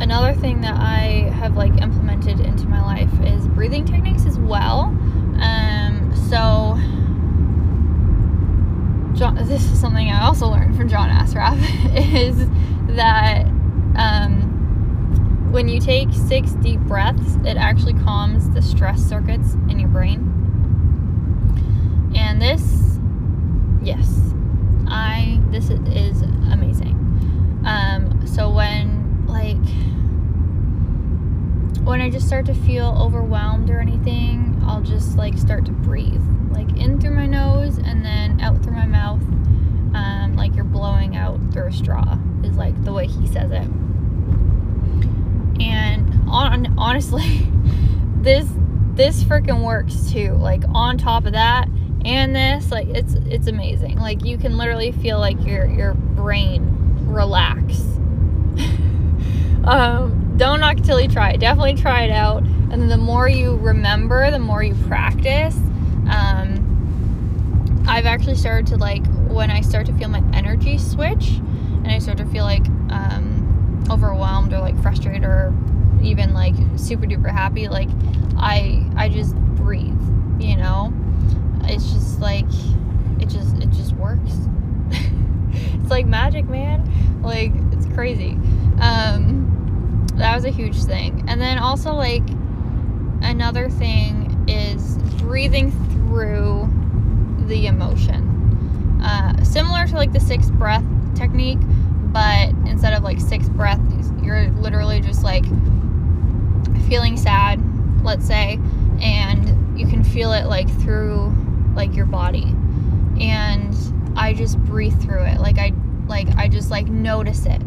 another 0.00 0.34
thing 0.34 0.60
that 0.60 0.74
I 0.74 1.30
have 1.34 1.56
like 1.56 1.80
implemented 1.80 2.40
into 2.40 2.66
my 2.66 2.82
life 2.82 3.10
is 3.22 3.46
breathing 3.48 3.84
techniques 3.84 4.24
as 4.26 4.38
well. 4.38 4.94
Um, 5.40 6.12
so, 6.28 6.76
John, 9.18 9.36
this 9.36 9.64
is 9.64 9.80
something 9.80 10.10
I 10.10 10.26
also 10.26 10.46
learned 10.48 10.76
from 10.76 10.88
John 10.88 11.08
Assaraf 11.08 11.56
is 12.14 12.48
that 12.96 13.46
um, 13.96 15.50
when 15.50 15.68
you 15.68 15.80
take 15.80 16.08
six 16.12 16.52
deep 16.52 16.80
breaths, 16.80 17.36
it 17.44 17.56
actually 17.56 17.94
calms 17.94 18.50
the 18.50 18.60
stress 18.62 19.02
circuits 19.02 19.54
in 19.70 19.78
your 19.78 19.88
brain. 19.88 20.35
And 22.38 22.42
this, 22.42 22.98
yes, 23.82 24.34
I 24.86 25.40
this 25.50 25.70
is 25.70 26.20
amazing. 26.52 26.92
Um, 27.64 28.26
so 28.26 28.50
when 28.50 29.24
like 29.26 29.56
when 31.82 32.02
I 32.02 32.10
just 32.10 32.26
start 32.26 32.44
to 32.46 32.54
feel 32.54 32.94
overwhelmed 33.00 33.70
or 33.70 33.80
anything, 33.80 34.62
I'll 34.66 34.82
just 34.82 35.16
like 35.16 35.38
start 35.38 35.64
to 35.64 35.72
breathe, 35.72 36.20
like 36.50 36.68
in 36.76 37.00
through 37.00 37.14
my 37.14 37.24
nose 37.24 37.78
and 37.78 38.04
then 38.04 38.38
out 38.42 38.62
through 38.62 38.74
my 38.74 38.84
mouth, 38.84 39.22
um, 39.94 40.36
like 40.36 40.54
you're 40.54 40.64
blowing 40.64 41.16
out 41.16 41.40
through 41.54 41.68
a 41.68 41.72
straw, 41.72 42.18
is 42.44 42.58
like 42.58 42.84
the 42.84 42.92
way 42.92 43.06
he 43.06 43.26
says 43.26 43.50
it. 43.50 43.66
And 45.58 46.28
on 46.28 46.74
honestly, 46.76 47.48
this 48.20 48.46
this 48.92 49.24
freaking 49.24 49.64
works 49.64 50.12
too. 50.12 50.32
Like 50.34 50.64
on 50.74 50.98
top 50.98 51.24
of 51.24 51.32
that 51.32 51.66
and 52.06 52.34
this, 52.36 52.70
like 52.70 52.88
it's 52.88 53.14
it's 53.26 53.48
amazing. 53.48 53.98
Like 53.98 54.24
you 54.24 54.38
can 54.38 54.56
literally 54.56 54.92
feel 54.92 55.18
like 55.18 55.44
your 55.44 55.66
your 55.66 55.94
brain 55.94 57.04
relax. 57.06 57.80
um 59.64 60.22
don't 60.36 60.60
knock 60.60 60.76
till 60.82 61.00
you 61.00 61.08
try 61.08 61.30
it. 61.32 61.40
Definitely 61.40 61.74
try 61.74 62.02
it 62.02 62.12
out. 62.12 62.42
And 62.42 62.72
then 62.72 62.88
the 62.88 62.96
more 62.96 63.28
you 63.28 63.56
remember, 63.56 64.30
the 64.30 64.38
more 64.38 64.62
you 64.62 64.74
practice. 64.86 65.56
Um, 66.08 66.62
I've 67.88 68.06
actually 68.06 68.36
started 68.36 68.66
to 68.68 68.76
like 68.76 69.04
when 69.28 69.50
I 69.50 69.60
start 69.62 69.86
to 69.86 69.92
feel 69.94 70.08
my 70.08 70.22
energy 70.32 70.78
switch, 70.78 71.28
and 71.28 71.88
I 71.88 71.98
start 71.98 72.18
to 72.18 72.26
feel 72.26 72.44
like 72.44 72.66
um, 72.90 73.84
overwhelmed 73.90 74.52
or 74.52 74.60
like 74.60 74.80
frustrated 74.80 75.24
or 75.24 75.52
even 76.02 76.34
like 76.34 76.54
super 76.76 77.06
duper 77.06 77.30
happy. 77.32 77.68
Like 77.68 77.88
I 78.36 78.84
I 78.96 79.08
just 79.08 79.34
breathe. 79.34 79.92
You 80.38 80.56
know, 80.56 80.92
it's 81.68 81.92
just 81.92 82.20
like 82.20 82.46
it 83.20 83.28
just 83.28 83.56
it 83.56 83.70
just 83.70 83.92
works. 83.94 84.32
it's 84.90 85.90
like 85.90 86.06
magic, 86.06 86.48
man. 86.48 87.22
Like 87.22 87.52
it's 87.72 87.86
crazy. 87.94 88.32
Um, 88.80 90.06
that 90.14 90.34
was 90.34 90.44
a 90.44 90.50
huge 90.50 90.82
thing. 90.84 91.24
And 91.28 91.40
then 91.40 91.58
also 91.58 91.92
like 91.92 92.22
another 93.22 93.68
thing 93.68 94.44
is 94.48 94.96
breathing 95.18 95.70
through 95.90 96.68
the 97.46 97.66
emotion. 97.66 99.00
Uh, 99.02 99.42
similar 99.44 99.86
to 99.86 99.94
like 99.94 100.12
the 100.12 100.20
six 100.20 100.50
breath 100.50 100.84
technique, 101.14 101.58
but 102.12 102.48
instead 102.66 102.92
of 102.92 103.02
like 103.02 103.20
six 103.20 103.48
breaths, 103.48 104.10
you're 104.22 104.50
literally 104.52 105.00
just 105.00 105.22
like 105.22 105.44
feeling 106.88 107.16
sad, 107.16 107.60
let's 108.04 108.26
say, 108.26 108.58
and 109.00 109.78
you 109.78 109.86
can 109.86 110.02
feel 110.02 110.32
it 110.32 110.46
like 110.46 110.68
through 110.80 111.34
like 111.76 111.94
your 111.94 112.06
body. 112.06 112.54
And 113.20 113.74
I 114.16 114.34
just 114.34 114.58
breathe 114.58 115.00
through 115.02 115.24
it. 115.24 115.40
Like 115.40 115.58
I 115.58 115.72
like 116.06 116.28
I 116.36 116.48
just 116.48 116.70
like 116.70 116.86
notice 116.86 117.46
it 117.46 117.62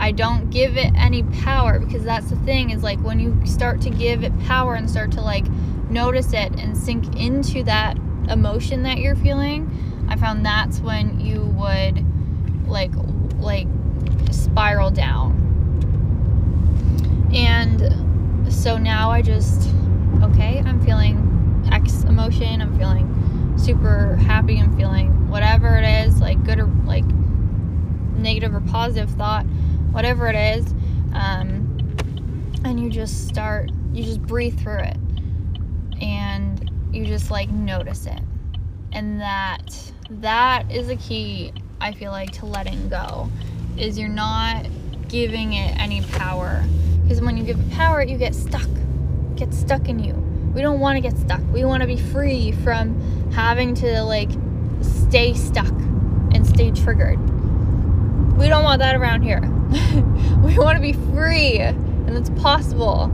I 0.00 0.12
don't 0.12 0.50
give 0.50 0.76
it 0.76 0.92
any 0.94 1.24
power 1.24 1.80
because 1.80 2.04
that's 2.04 2.30
the 2.30 2.36
thing 2.36 2.70
is 2.70 2.82
like 2.82 3.00
when 3.00 3.18
you 3.18 3.36
start 3.44 3.80
to 3.82 3.90
give 3.90 4.22
it 4.22 4.38
power 4.40 4.74
and 4.74 4.88
start 4.88 5.10
to 5.12 5.20
like 5.20 5.48
notice 5.90 6.32
it 6.32 6.52
and 6.52 6.76
sink 6.76 7.16
into 7.16 7.64
that 7.64 7.96
emotion 8.30 8.84
that 8.84 8.98
you're 8.98 9.16
feeling, 9.16 9.68
I 10.08 10.16
found 10.16 10.46
that's 10.46 10.78
when 10.80 11.18
you 11.18 11.42
would 11.42 12.04
like 12.68 12.92
like 13.38 13.66
spiral 14.30 14.90
down. 14.90 15.34
And 17.34 18.52
so 18.52 18.78
now 18.78 19.10
I 19.10 19.20
just 19.20 19.68
okay, 20.22 20.62
I'm 20.64 20.80
feeling 20.84 21.68
X 21.72 22.04
emotion, 22.04 22.62
I'm 22.62 22.78
feeling 22.78 23.12
super 23.58 24.16
happy, 24.16 24.58
I'm 24.58 24.76
feeling 24.76 25.28
whatever 25.28 25.76
it 25.76 26.06
is, 26.06 26.20
like 26.20 26.42
good 26.44 26.58
or 26.58 26.66
like 26.84 27.04
negative 28.16 28.54
or 28.54 28.60
positive 28.60 29.10
thought 29.10 29.46
whatever 29.90 30.28
it 30.28 30.36
is, 30.36 30.66
um, 31.12 31.76
and 32.64 32.78
you 32.80 32.90
just 32.90 33.28
start, 33.28 33.70
you 33.92 34.04
just 34.04 34.22
breathe 34.22 34.58
through 34.60 34.78
it, 34.78 34.96
and 36.00 36.70
you 36.92 37.04
just 37.06 37.30
like 37.30 37.50
notice 37.50 38.06
it, 38.06 38.20
and 38.92 39.20
that 39.20 39.92
that 40.10 40.70
is 40.70 40.88
a 40.88 40.96
key. 40.96 41.52
I 41.80 41.92
feel 41.92 42.10
like 42.10 42.32
to 42.32 42.46
letting 42.46 42.88
go 42.88 43.30
is 43.76 43.98
you're 43.98 44.08
not 44.08 44.66
giving 45.08 45.52
it 45.52 45.78
any 45.78 46.02
power 46.02 46.64
because 47.02 47.20
when 47.20 47.36
you 47.36 47.44
give 47.44 47.58
it 47.58 47.70
power, 47.70 48.02
you 48.02 48.18
get 48.18 48.34
stuck, 48.34 48.68
get 49.36 49.54
stuck 49.54 49.88
in 49.88 49.98
you. 49.98 50.14
We 50.54 50.60
don't 50.60 50.80
want 50.80 50.96
to 50.96 51.00
get 51.00 51.16
stuck. 51.16 51.40
We 51.52 51.64
want 51.64 51.82
to 51.82 51.86
be 51.86 51.96
free 51.96 52.50
from 52.50 53.00
having 53.32 53.74
to 53.76 54.02
like 54.02 54.30
stay 54.82 55.34
stuck 55.34 55.72
and 56.32 56.46
stay 56.46 56.70
triggered. 56.70 57.18
We 58.38 58.48
don't 58.48 58.64
want 58.64 58.80
that 58.80 58.94
around 58.94 59.22
here. 59.22 59.40
we 60.44 60.58
want 60.58 60.76
to 60.76 60.82
be 60.82 60.92
free, 60.92 61.58
and 61.58 62.16
it's 62.16 62.30
possible, 62.40 63.04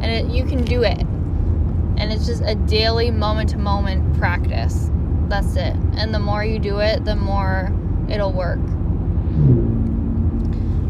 and 0.00 0.04
it, 0.04 0.26
you 0.26 0.44
can 0.44 0.64
do 0.64 0.82
it. 0.82 1.00
And 1.00 2.12
it's 2.12 2.26
just 2.26 2.42
a 2.44 2.54
daily, 2.54 3.10
moment 3.10 3.50
to 3.50 3.58
moment 3.58 4.16
practice. 4.18 4.90
That's 5.28 5.56
it. 5.56 5.74
And 5.96 6.14
the 6.14 6.20
more 6.20 6.44
you 6.44 6.58
do 6.58 6.78
it, 6.78 7.04
the 7.04 7.16
more 7.16 7.72
it'll 8.08 8.32
work. 8.32 8.60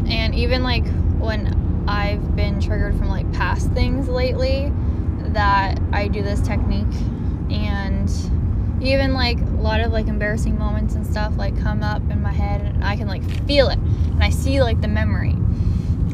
And 0.09 0.35
even 0.35 0.63
like 0.63 0.87
when 1.19 1.83
I've 1.87 2.35
been 2.35 2.61
triggered 2.61 2.95
from 2.97 3.09
like 3.09 3.31
past 3.33 3.71
things 3.71 4.07
lately, 4.07 4.71
that 5.33 5.79
I 5.91 6.07
do 6.07 6.21
this 6.21 6.41
technique 6.41 6.85
and 7.49 8.09
even 8.81 9.13
like 9.13 9.39
a 9.39 9.61
lot 9.61 9.81
of 9.81 9.91
like 9.91 10.07
embarrassing 10.07 10.57
moments 10.57 10.95
and 10.95 11.05
stuff 11.05 11.35
like 11.37 11.59
come 11.59 11.83
up 11.83 12.01
in 12.09 12.21
my 12.21 12.31
head 12.31 12.61
and 12.61 12.83
I 12.83 12.95
can 12.95 13.07
like 13.07 13.23
feel 13.45 13.69
it 13.69 13.77
and 13.77 14.23
I 14.23 14.29
see 14.29 14.61
like 14.61 14.79
the 14.81 14.87
memory 14.87 15.35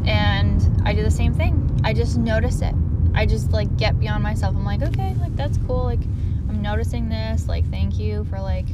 and 0.05 0.81
I 0.83 0.93
do 0.93 1.03
the 1.03 1.11
same 1.11 1.33
thing. 1.33 1.79
I 1.83 1.93
just 1.93 2.17
notice 2.17 2.61
it. 2.61 2.73
I 3.13 3.25
just 3.25 3.51
like 3.51 3.75
get 3.77 3.99
beyond 3.99 4.23
myself. 4.23 4.55
I'm 4.55 4.65
like, 4.65 4.81
okay, 4.81 5.15
like 5.19 5.35
that's 5.35 5.57
cool. 5.67 5.83
Like 5.83 6.01
I'm 6.49 6.61
noticing 6.61 7.09
this. 7.09 7.47
Like 7.47 7.69
thank 7.69 7.99
you 7.99 8.25
for 8.25 8.39
like 8.39 8.67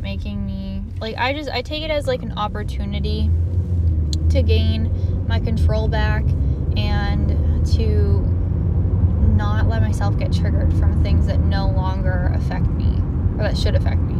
making 0.00 0.44
me 0.44 0.82
like 1.00 1.16
I 1.16 1.32
just 1.32 1.50
I 1.50 1.62
take 1.62 1.82
it 1.82 1.90
as 1.90 2.06
like 2.06 2.22
an 2.22 2.32
opportunity 2.36 3.30
to 4.30 4.42
gain 4.42 5.26
my 5.26 5.40
control 5.40 5.88
back 5.88 6.24
and 6.76 7.66
to 7.74 8.20
not 9.36 9.68
let 9.68 9.82
myself 9.82 10.18
get 10.18 10.32
triggered 10.32 10.72
from 10.74 11.02
things 11.02 11.26
that 11.26 11.40
no 11.40 11.68
longer 11.68 12.32
affect 12.34 12.66
me 12.66 12.96
or 13.40 13.44
that 13.44 13.56
should 13.56 13.74
affect 13.74 14.00
me, 14.00 14.14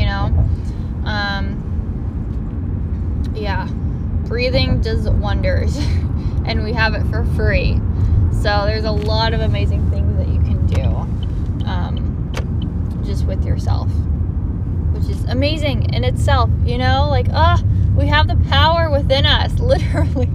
you 0.00 0.06
know? 0.06 0.32
Um, 1.04 1.66
yeah, 3.34 3.68
breathing 4.26 4.80
does 4.80 5.08
wonders, 5.08 5.76
and 6.46 6.64
we 6.64 6.72
have 6.72 6.94
it 6.94 7.04
for 7.10 7.24
free. 7.36 7.78
So 8.32 8.64
there's 8.64 8.84
a 8.84 8.90
lot 8.90 9.34
of 9.34 9.40
amazing 9.40 9.90
things 9.90 10.16
that 10.16 10.28
you 10.28 10.40
can 10.40 10.66
do 10.66 10.82
um, 11.68 12.32
just 13.04 13.26
with 13.26 13.44
yourself, 13.44 13.90
which 14.92 15.08
is 15.10 15.22
amazing 15.24 15.92
in 15.92 16.04
itself, 16.04 16.48
you 16.64 16.78
know? 16.78 17.08
Like, 17.10 17.26
ah, 17.32 17.60
oh, 17.60 17.66
we 17.96 18.06
have 18.06 18.28
the 18.28 18.36
power 18.48 18.90
within 18.90 19.26
us, 19.26 19.52
literally. 19.58 20.30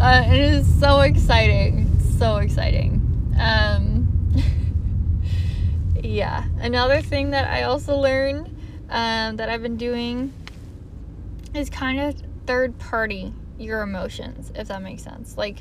Uh, 0.00 0.24
it 0.26 0.40
is 0.40 0.80
so 0.80 1.00
exciting. 1.00 1.86
so 2.18 2.36
exciting. 2.36 2.96
Um, 3.38 3.89
yeah. 6.10 6.44
Another 6.58 7.00
thing 7.00 7.30
that 7.30 7.48
I 7.48 7.62
also 7.62 7.96
learned 7.96 8.48
um, 8.88 9.36
that 9.36 9.48
I've 9.48 9.62
been 9.62 9.76
doing 9.76 10.32
is 11.54 11.70
kind 11.70 12.00
of 12.00 12.20
third 12.46 12.78
party 12.78 13.32
your 13.58 13.82
emotions, 13.82 14.50
if 14.54 14.68
that 14.68 14.82
makes 14.82 15.02
sense. 15.02 15.36
Like, 15.36 15.58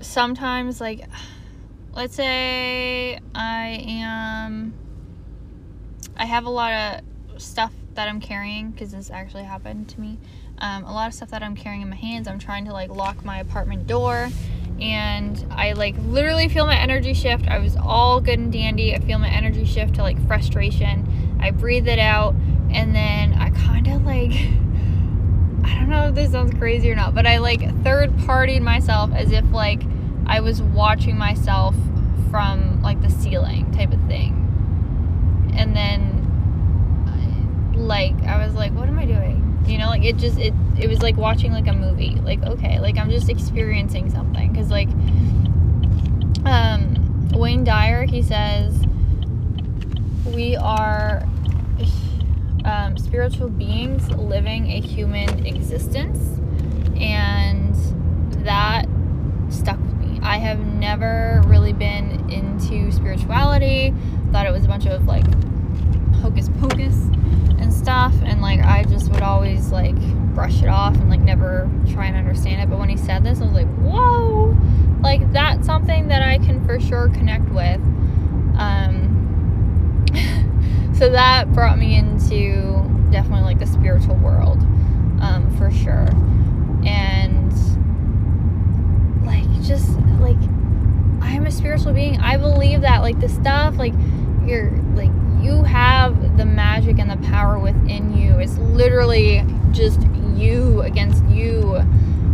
sometimes, 0.00 0.80
like, 0.80 1.06
let's 1.92 2.14
say 2.14 3.18
I 3.34 3.84
am, 3.86 4.72
I 6.16 6.24
have 6.24 6.46
a 6.46 6.50
lot 6.50 6.72
of 6.72 7.42
stuff 7.42 7.72
that 7.94 8.08
I'm 8.08 8.20
carrying 8.20 8.70
because 8.70 8.92
this 8.92 9.10
actually 9.10 9.44
happened 9.44 9.88
to 9.90 10.00
me. 10.00 10.18
Um, 10.58 10.84
a 10.84 10.92
lot 10.92 11.08
of 11.08 11.14
stuff 11.14 11.30
that 11.30 11.42
I'm 11.42 11.54
carrying 11.54 11.82
in 11.82 11.90
my 11.90 11.96
hands. 11.96 12.28
I'm 12.28 12.38
trying 12.38 12.64
to 12.64 12.72
like 12.72 12.90
lock 12.90 13.24
my 13.24 13.40
apartment 13.40 13.86
door 13.86 14.30
and 14.80 15.44
I 15.50 15.72
like 15.72 15.96
literally 16.06 16.48
feel 16.48 16.66
my 16.66 16.78
energy 16.78 17.14
shift. 17.14 17.48
I 17.48 17.58
was 17.58 17.76
all 17.76 18.20
good 18.20 18.38
and 18.38 18.52
dandy. 18.52 18.94
I 18.94 19.00
feel 19.00 19.18
my 19.18 19.28
energy 19.28 19.64
shift 19.64 19.94
to 19.96 20.02
like 20.02 20.24
frustration. 20.26 21.38
I 21.40 21.50
breathe 21.50 21.88
it 21.88 21.98
out 21.98 22.34
and 22.70 22.94
then 22.94 23.34
I 23.34 23.50
kind 23.50 23.88
of 23.88 24.04
like 24.04 24.32
I 25.64 25.74
don't 25.74 25.90
know 25.90 26.08
if 26.08 26.14
this 26.14 26.32
sounds 26.32 26.54
crazy 26.58 26.90
or 26.90 26.94
not, 26.94 27.14
but 27.14 27.26
I 27.26 27.38
like 27.38 27.60
third 27.82 28.10
partied 28.18 28.62
myself 28.62 29.10
as 29.12 29.32
if 29.32 29.44
like 29.50 29.82
I 30.26 30.40
was 30.40 30.62
watching 30.62 31.18
myself 31.18 31.74
from 32.30 32.82
like 32.82 33.00
the 33.02 33.10
ceiling 33.10 33.70
type 33.72 33.92
of 33.92 34.00
thing. 34.06 34.34
And 35.54 35.74
then 35.74 36.18
like 37.74 38.22
I 38.24 38.44
was 38.44 38.54
like, 38.54 38.72
what 38.72 38.88
am 38.88 38.98
I 38.98 39.06
doing? 39.06 39.47
It 40.08 40.16
just 40.16 40.38
it 40.38 40.54
it 40.78 40.88
was 40.88 41.02
like 41.02 41.16
watching 41.16 41.52
like 41.52 41.66
a 41.66 41.72
movie. 41.72 42.16
Like 42.22 42.42
okay, 42.42 42.80
like 42.80 42.96
I'm 42.96 43.10
just 43.10 43.28
experiencing 43.28 44.10
something 44.10 44.50
because 44.50 44.70
like 44.70 44.88
um 46.46 47.28
Wayne 47.34 47.64
Dyer 47.64 48.04
he 48.04 48.22
says 48.22 48.84
we 50.26 50.56
are 50.56 51.22
um, 52.64 52.96
spiritual 52.98 53.48
beings 53.48 54.08
living 54.10 54.70
a 54.70 54.80
human 54.80 55.46
existence 55.46 56.38
and 57.00 57.74
that 58.44 58.86
stuck 59.48 59.78
with 59.78 59.94
me. 59.94 60.20
I 60.22 60.36
have 60.38 60.60
never 60.60 61.42
really 61.46 61.72
been 61.72 62.30
into 62.30 62.92
spirituality. 62.92 63.94
Thought 64.32 64.46
it 64.46 64.52
was 64.52 64.64
a 64.64 64.68
bunch 64.68 64.86
of 64.86 65.06
like 65.06 65.24
hocus 66.16 66.50
pocus 66.60 67.08
stuff 67.88 68.12
and 68.22 68.42
like 68.42 68.60
I 68.60 68.84
just 68.84 69.10
would 69.12 69.22
always 69.22 69.72
like 69.72 69.96
brush 70.34 70.60
it 70.60 70.68
off 70.68 70.94
and 70.96 71.08
like 71.08 71.20
never 71.20 71.70
try 71.90 72.04
and 72.04 72.18
understand 72.18 72.60
it. 72.60 72.68
But 72.68 72.78
when 72.78 72.90
he 72.90 72.98
said 72.98 73.24
this, 73.24 73.40
I 73.40 73.44
was 73.44 73.54
like, 73.54 73.66
"Whoa!" 73.78 74.54
Like 75.00 75.32
that's 75.32 75.64
something 75.64 76.08
that 76.08 76.20
I 76.20 76.36
can 76.36 76.62
for 76.66 76.78
sure 76.78 77.08
connect 77.08 77.48
with. 77.48 77.80
Um 78.58 80.04
so 80.98 81.08
that 81.08 81.50
brought 81.54 81.78
me 81.78 81.96
into 81.96 82.82
definitely 83.10 83.44
like 83.44 83.58
the 83.58 83.66
spiritual 83.66 84.16
world 84.16 84.60
um, 85.22 85.50
for 85.56 85.70
sure 85.70 86.08
and 86.86 87.50
like 89.24 89.50
just 89.62 89.88
like 90.20 90.36
i'm 91.22 91.46
a 91.46 91.50
spiritual 91.50 91.92
being 91.92 92.20
i 92.20 92.36
believe 92.36 92.82
that 92.82 93.00
like 93.00 93.18
the 93.20 93.28
stuff 93.28 93.76
like 93.78 93.94
you're 94.44 94.70
you 95.48 95.62
have 95.62 96.36
the 96.36 96.44
magic 96.44 96.98
and 96.98 97.10
the 97.10 97.28
power 97.28 97.58
within 97.58 98.14
you 98.16 98.38
it's 98.38 98.58
literally 98.58 99.42
just 99.72 100.00
you 100.36 100.82
against 100.82 101.24
you. 101.26 101.76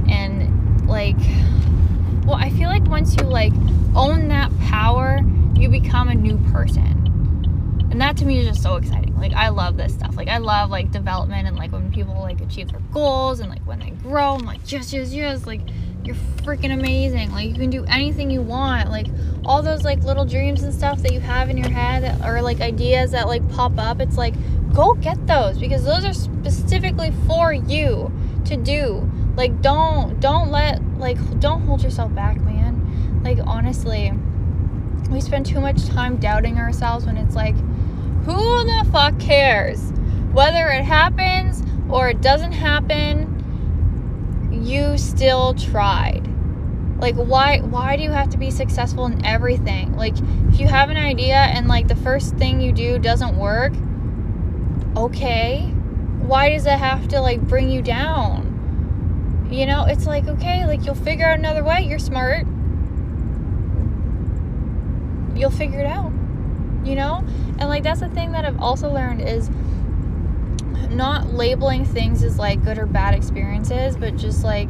And 0.09 0.87
like 0.87 1.17
well 2.27 2.37
i 2.37 2.51
feel 2.51 2.69
like 2.69 2.85
once 2.85 3.17
you 3.17 3.25
like 3.25 3.53
own 3.95 4.29
that 4.29 4.51
power 4.61 5.21
you 5.55 5.69
become 5.69 6.09
a 6.09 6.15
new 6.15 6.37
person. 6.53 6.91
And 7.91 8.01
that 8.01 8.17
to 8.19 8.25
me 8.25 8.41
is 8.41 8.49
just 8.49 8.63
so 8.63 8.77
exciting. 8.77 9.17
Like 9.17 9.33
i 9.33 9.49
love 9.49 9.77
this 9.77 9.95
stuff. 9.95 10.17
Like 10.17 10.29
i 10.29 10.39
love 10.39 10.71
like 10.71 10.91
development 10.91 11.47
and 11.47 11.57
like 11.57 11.73
when 11.73 11.93
people 11.93 12.15
like 12.15 12.41
achieve 12.41 12.71
their 12.71 12.81
goals 12.93 13.41
and 13.41 13.49
like 13.49 13.63
when 13.63 13.79
they 13.79 13.91
grow 13.91 14.35
i'm 14.35 14.45
like 14.45 14.61
yes 14.71 14.93
yes 14.93 15.13
yes 15.13 15.47
like 15.47 15.61
you're 16.07 16.17
freaking 16.43 16.73
amazing. 16.73 17.31
Like 17.33 17.49
you 17.49 17.55
can 17.55 17.71
do 17.71 17.85
anything 17.87 18.31
you 18.31 18.43
want. 18.43 18.91
Like 18.91 19.07
all 19.45 19.63
those 19.63 19.85
like 19.85 20.03
little 20.03 20.25
dreams 20.25 20.63
and 20.63 20.73
stuff 20.73 21.01
that 21.03 21.13
you 21.13 21.21
have 21.21 21.51
in 21.51 21.57
your 21.57 21.71
head 21.71 22.21
or 22.25 22.43
like 22.43 22.61
ideas 22.61 23.13
that 23.13 23.27
like 23.27 23.47
pop 23.51 23.79
up 23.79 24.01
it's 24.01 24.17
like 24.17 24.35
go 24.73 24.95
get 24.95 25.27
those 25.27 25.59
because 25.59 25.85
those 25.85 26.05
are 26.05 26.13
specifically 26.13 27.13
for 27.27 27.53
you 27.53 28.13
to 28.47 28.57
do. 28.57 29.11
Like 29.37 29.61
don't 29.63 30.21
don't 30.21 30.51
let 30.51 30.83
like 30.99 31.19
don't 31.41 31.63
hold 31.63 31.83
yourself 31.83 32.15
back 32.15 32.41
man. 32.41 33.23
Like 33.23 33.39
honestly 33.47 34.13
we 35.11 35.21
spend 35.21 35.47
too 35.47 35.61
much 35.61 35.87
time 35.87 36.17
doubting 36.17 36.59
ourselves 36.59 37.07
when 37.07 37.17
it's 37.17 37.35
like 37.35 37.57
who 38.25 38.65
the 38.65 38.89
fuck 38.91 39.19
cares? 39.19 39.93
Whether 40.33 40.69
it 40.69 40.85
happens 40.85 41.63
or 41.91 42.09
it 42.09 42.23
doesn't 42.23 42.53
happen, 42.53 43.34
you 44.65 44.99
still 44.99 45.55
tried. 45.55 46.29
Like 47.01 47.17
why 47.17 47.61
why 47.61 47.97
do 47.97 48.03
you 48.03 48.11
have 48.11 48.31
to 48.31 48.39
be 48.39 48.51
successful 48.51 49.07
in 49.07 49.25
everything? 49.25 49.97
Like 49.97 50.15
if 50.49 50.61
you 50.61 50.69
have 50.69 50.91
an 50.91 50.97
idea 50.97 51.37
and 51.37 51.69
like 51.69 51.89
the 51.89 51.97
first 51.97 52.37
thing 52.37 52.61
you 52.61 52.73
do 52.73 52.99
doesn't 52.99 53.37
work, 53.37 53.73
okay. 54.97 55.63
Why 56.27 56.49
does 56.49 56.65
it 56.67 56.79
have 56.79 57.09
to 57.09 57.21
like 57.21 57.41
bring 57.43 57.71
you 57.71 57.83
down? 57.83 59.49
You 59.51 59.67
know, 59.67 59.85
it's 59.85 60.07
like 60.07 60.27
okay, 60.27 60.67
like 60.67 60.85
you'll 60.87 60.95
figure 60.95 61.27
out 61.27 61.39
another 61.39 61.63
way. 61.63 61.83
You're 61.83 61.99
smart. 61.99 62.47
You'll 65.37 65.51
figure 65.51 65.81
it 65.81 65.87
out 65.87 66.13
you 66.85 66.95
know? 66.95 67.25
And 67.59 67.69
like 67.69 67.83
that's 67.83 68.01
the 68.01 68.09
thing 68.09 68.33
that 68.33 68.45
I've 68.45 68.61
also 68.61 68.93
learned 68.93 69.23
is 69.23 69.49
not 70.91 71.33
labeling 71.33 71.85
things 71.85 72.23
as 72.23 72.39
like 72.39 72.65
good 72.65 72.79
or 72.79 72.87
bad 72.87 73.15
experiences, 73.15 73.97
but 73.97 74.17
just 74.17 74.45
like 74.45 74.69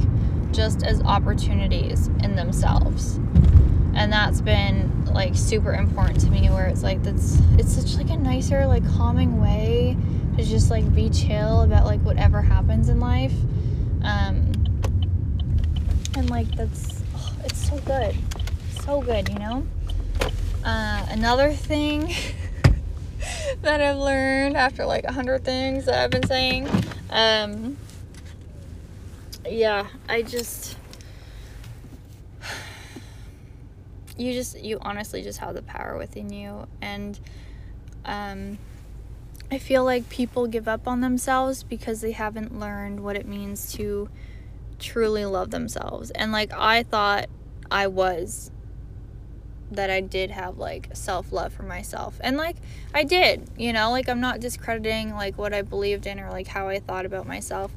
just 0.52 0.82
as 0.84 1.02
opportunities 1.02 2.08
in 2.22 2.36
themselves. 2.36 3.16
And 3.94 4.12
that's 4.12 4.40
been 4.40 5.04
like 5.06 5.36
super 5.36 5.72
important 5.72 6.20
to 6.20 6.30
me 6.30 6.48
where 6.50 6.66
it's 6.66 6.82
like 6.82 7.02
that's 7.02 7.38
it's 7.58 7.72
such 7.72 7.96
like 7.96 8.10
a 8.10 8.16
nicer 8.16 8.66
like 8.66 8.86
calming 8.96 9.40
way 9.40 9.96
to 10.36 10.42
just 10.42 10.70
like 10.70 10.92
be 10.94 11.10
chill 11.10 11.62
about 11.62 11.84
like 11.84 12.00
whatever 12.00 12.42
happens 12.42 12.88
in 12.88 13.00
life. 13.00 13.34
Um 14.02 14.52
and 16.16 16.30
like 16.30 16.48
that's 16.56 17.02
oh, 17.16 17.32
it's 17.44 17.68
so 17.68 17.78
good. 17.78 18.16
So 18.84 19.00
good, 19.00 19.28
you 19.28 19.38
know? 19.38 19.66
Uh, 20.64 21.06
another 21.10 21.52
thing 21.52 22.14
that 23.62 23.80
I've 23.80 23.96
learned 23.96 24.56
after 24.56 24.84
like 24.84 25.04
a 25.04 25.12
hundred 25.12 25.44
things 25.44 25.86
that 25.86 26.02
I've 26.02 26.10
been 26.10 26.26
saying, 26.26 26.68
um, 27.10 27.76
yeah, 29.48 29.86
I 30.08 30.22
just, 30.22 30.76
you 34.16 34.32
just, 34.32 34.60
you 34.60 34.78
honestly 34.80 35.22
just 35.22 35.38
have 35.38 35.54
the 35.54 35.62
power 35.62 35.96
within 35.98 36.32
you. 36.32 36.66
And, 36.80 37.18
um, 38.04 38.58
I 39.50 39.58
feel 39.58 39.84
like 39.84 40.08
people 40.08 40.46
give 40.46 40.66
up 40.66 40.88
on 40.88 41.00
themselves 41.00 41.62
because 41.62 42.00
they 42.00 42.12
haven't 42.12 42.58
learned 42.58 43.00
what 43.00 43.14
it 43.16 43.26
means 43.26 43.72
to 43.74 44.08
truly 44.78 45.24
love 45.24 45.50
themselves. 45.50 46.10
And 46.10 46.32
like 46.32 46.52
I 46.52 46.82
thought 46.82 47.26
I 47.70 47.86
was 47.86 48.50
that 49.70 49.90
I 49.90 50.00
did 50.00 50.30
have 50.30 50.58
like 50.58 50.90
self 50.92 51.32
love 51.32 51.52
for 51.52 51.62
myself. 51.62 52.18
And 52.22 52.36
like 52.36 52.56
I 52.92 53.04
did, 53.04 53.48
you 53.56 53.72
know, 53.72 53.90
like 53.90 54.08
I'm 54.08 54.20
not 54.20 54.40
discrediting 54.40 55.14
like 55.14 55.38
what 55.38 55.52
I 55.52 55.62
believed 55.62 56.06
in 56.06 56.20
or 56.20 56.30
like 56.30 56.46
how 56.48 56.68
I 56.68 56.80
thought 56.80 57.06
about 57.06 57.26
myself. 57.26 57.72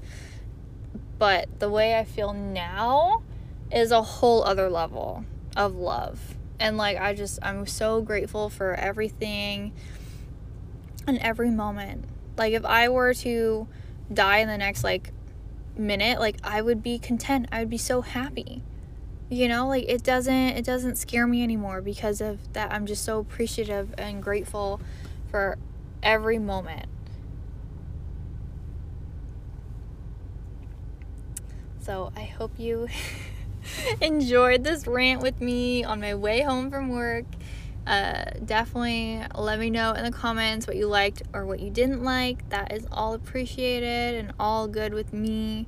But 1.18 1.60
the 1.60 1.70
way 1.70 1.98
I 1.98 2.04
feel 2.04 2.34
now 2.34 3.24
is 3.72 3.92
a 3.92 4.02
whole 4.02 4.44
other 4.44 4.70
level 4.70 5.26
of 5.56 5.76
love. 5.76 6.36
And 6.60 6.78
like 6.78 6.98
I 6.98 7.14
just 7.14 7.40
I'm 7.42 7.66
so 7.66 8.02
grateful 8.02 8.50
for 8.50 8.74
everything 8.76 9.74
and 11.06 11.18
every 11.20 11.50
moment. 11.50 12.06
Like 12.38 12.54
if 12.54 12.66
I 12.66 12.90
were 12.90 13.14
to 13.16 13.68
die 14.14 14.38
in 14.38 14.48
the 14.48 14.58
next 14.58 14.84
like 14.84 15.12
minute, 15.76 16.20
like 16.20 16.38
I 16.44 16.62
would 16.62 16.84
be 16.84 17.00
content. 17.00 17.48
I 17.52 17.60
would 17.60 17.70
be 17.70 17.78
so 17.78 18.02
happy 18.02 18.64
you 19.30 19.48
know 19.48 19.68
like 19.68 19.84
it 19.88 20.04
doesn't 20.04 20.34
it 20.34 20.64
doesn't 20.64 20.96
scare 20.96 21.28
me 21.28 21.44
anymore 21.44 21.82
because 21.82 22.22
of 22.22 22.54
that 22.54 22.72
i'm 22.72 22.86
just 22.86 23.04
so 23.04 23.20
appreciative 23.20 23.94
and 23.98 24.24
grateful 24.24 24.80
for 25.30 25.58
every 26.02 26.40
moment. 26.40 26.86
So 31.80 32.12
i 32.16 32.24
hope 32.24 32.52
you 32.58 32.88
enjoyed 34.02 34.64
this 34.64 34.88
rant 34.88 35.22
with 35.22 35.42
me 35.42 35.84
on 35.84 36.02
my 36.02 36.16
way 36.16 36.42
home 36.42 36.70
from 36.70 36.90
work. 36.90 37.26
Uh, 37.86 38.26
definitely 38.44 39.22
let 39.36 39.60
me 39.60 39.70
know 39.70 39.94
in 39.94 40.04
the 40.04 40.12
comments 40.12 40.68
what 40.68 40.76
you 40.76 40.88
liked 40.88 41.24
or 41.34 41.46
what 41.46 41.62
you 41.62 41.70
didn't 41.70 42.04
like. 42.04 42.50
That 42.50 42.74
is 42.74 42.86
all 42.92 43.14
appreciated 43.14 44.16
and 44.16 44.34
all 44.38 44.68
good 44.68 44.94
with 44.94 45.14
me. 45.14 45.68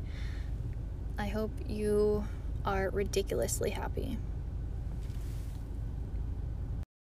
I 1.17 1.27
hope 1.27 1.51
you 1.67 2.25
are 2.65 2.89
ridiculously 2.89 3.71
happy. 3.71 4.17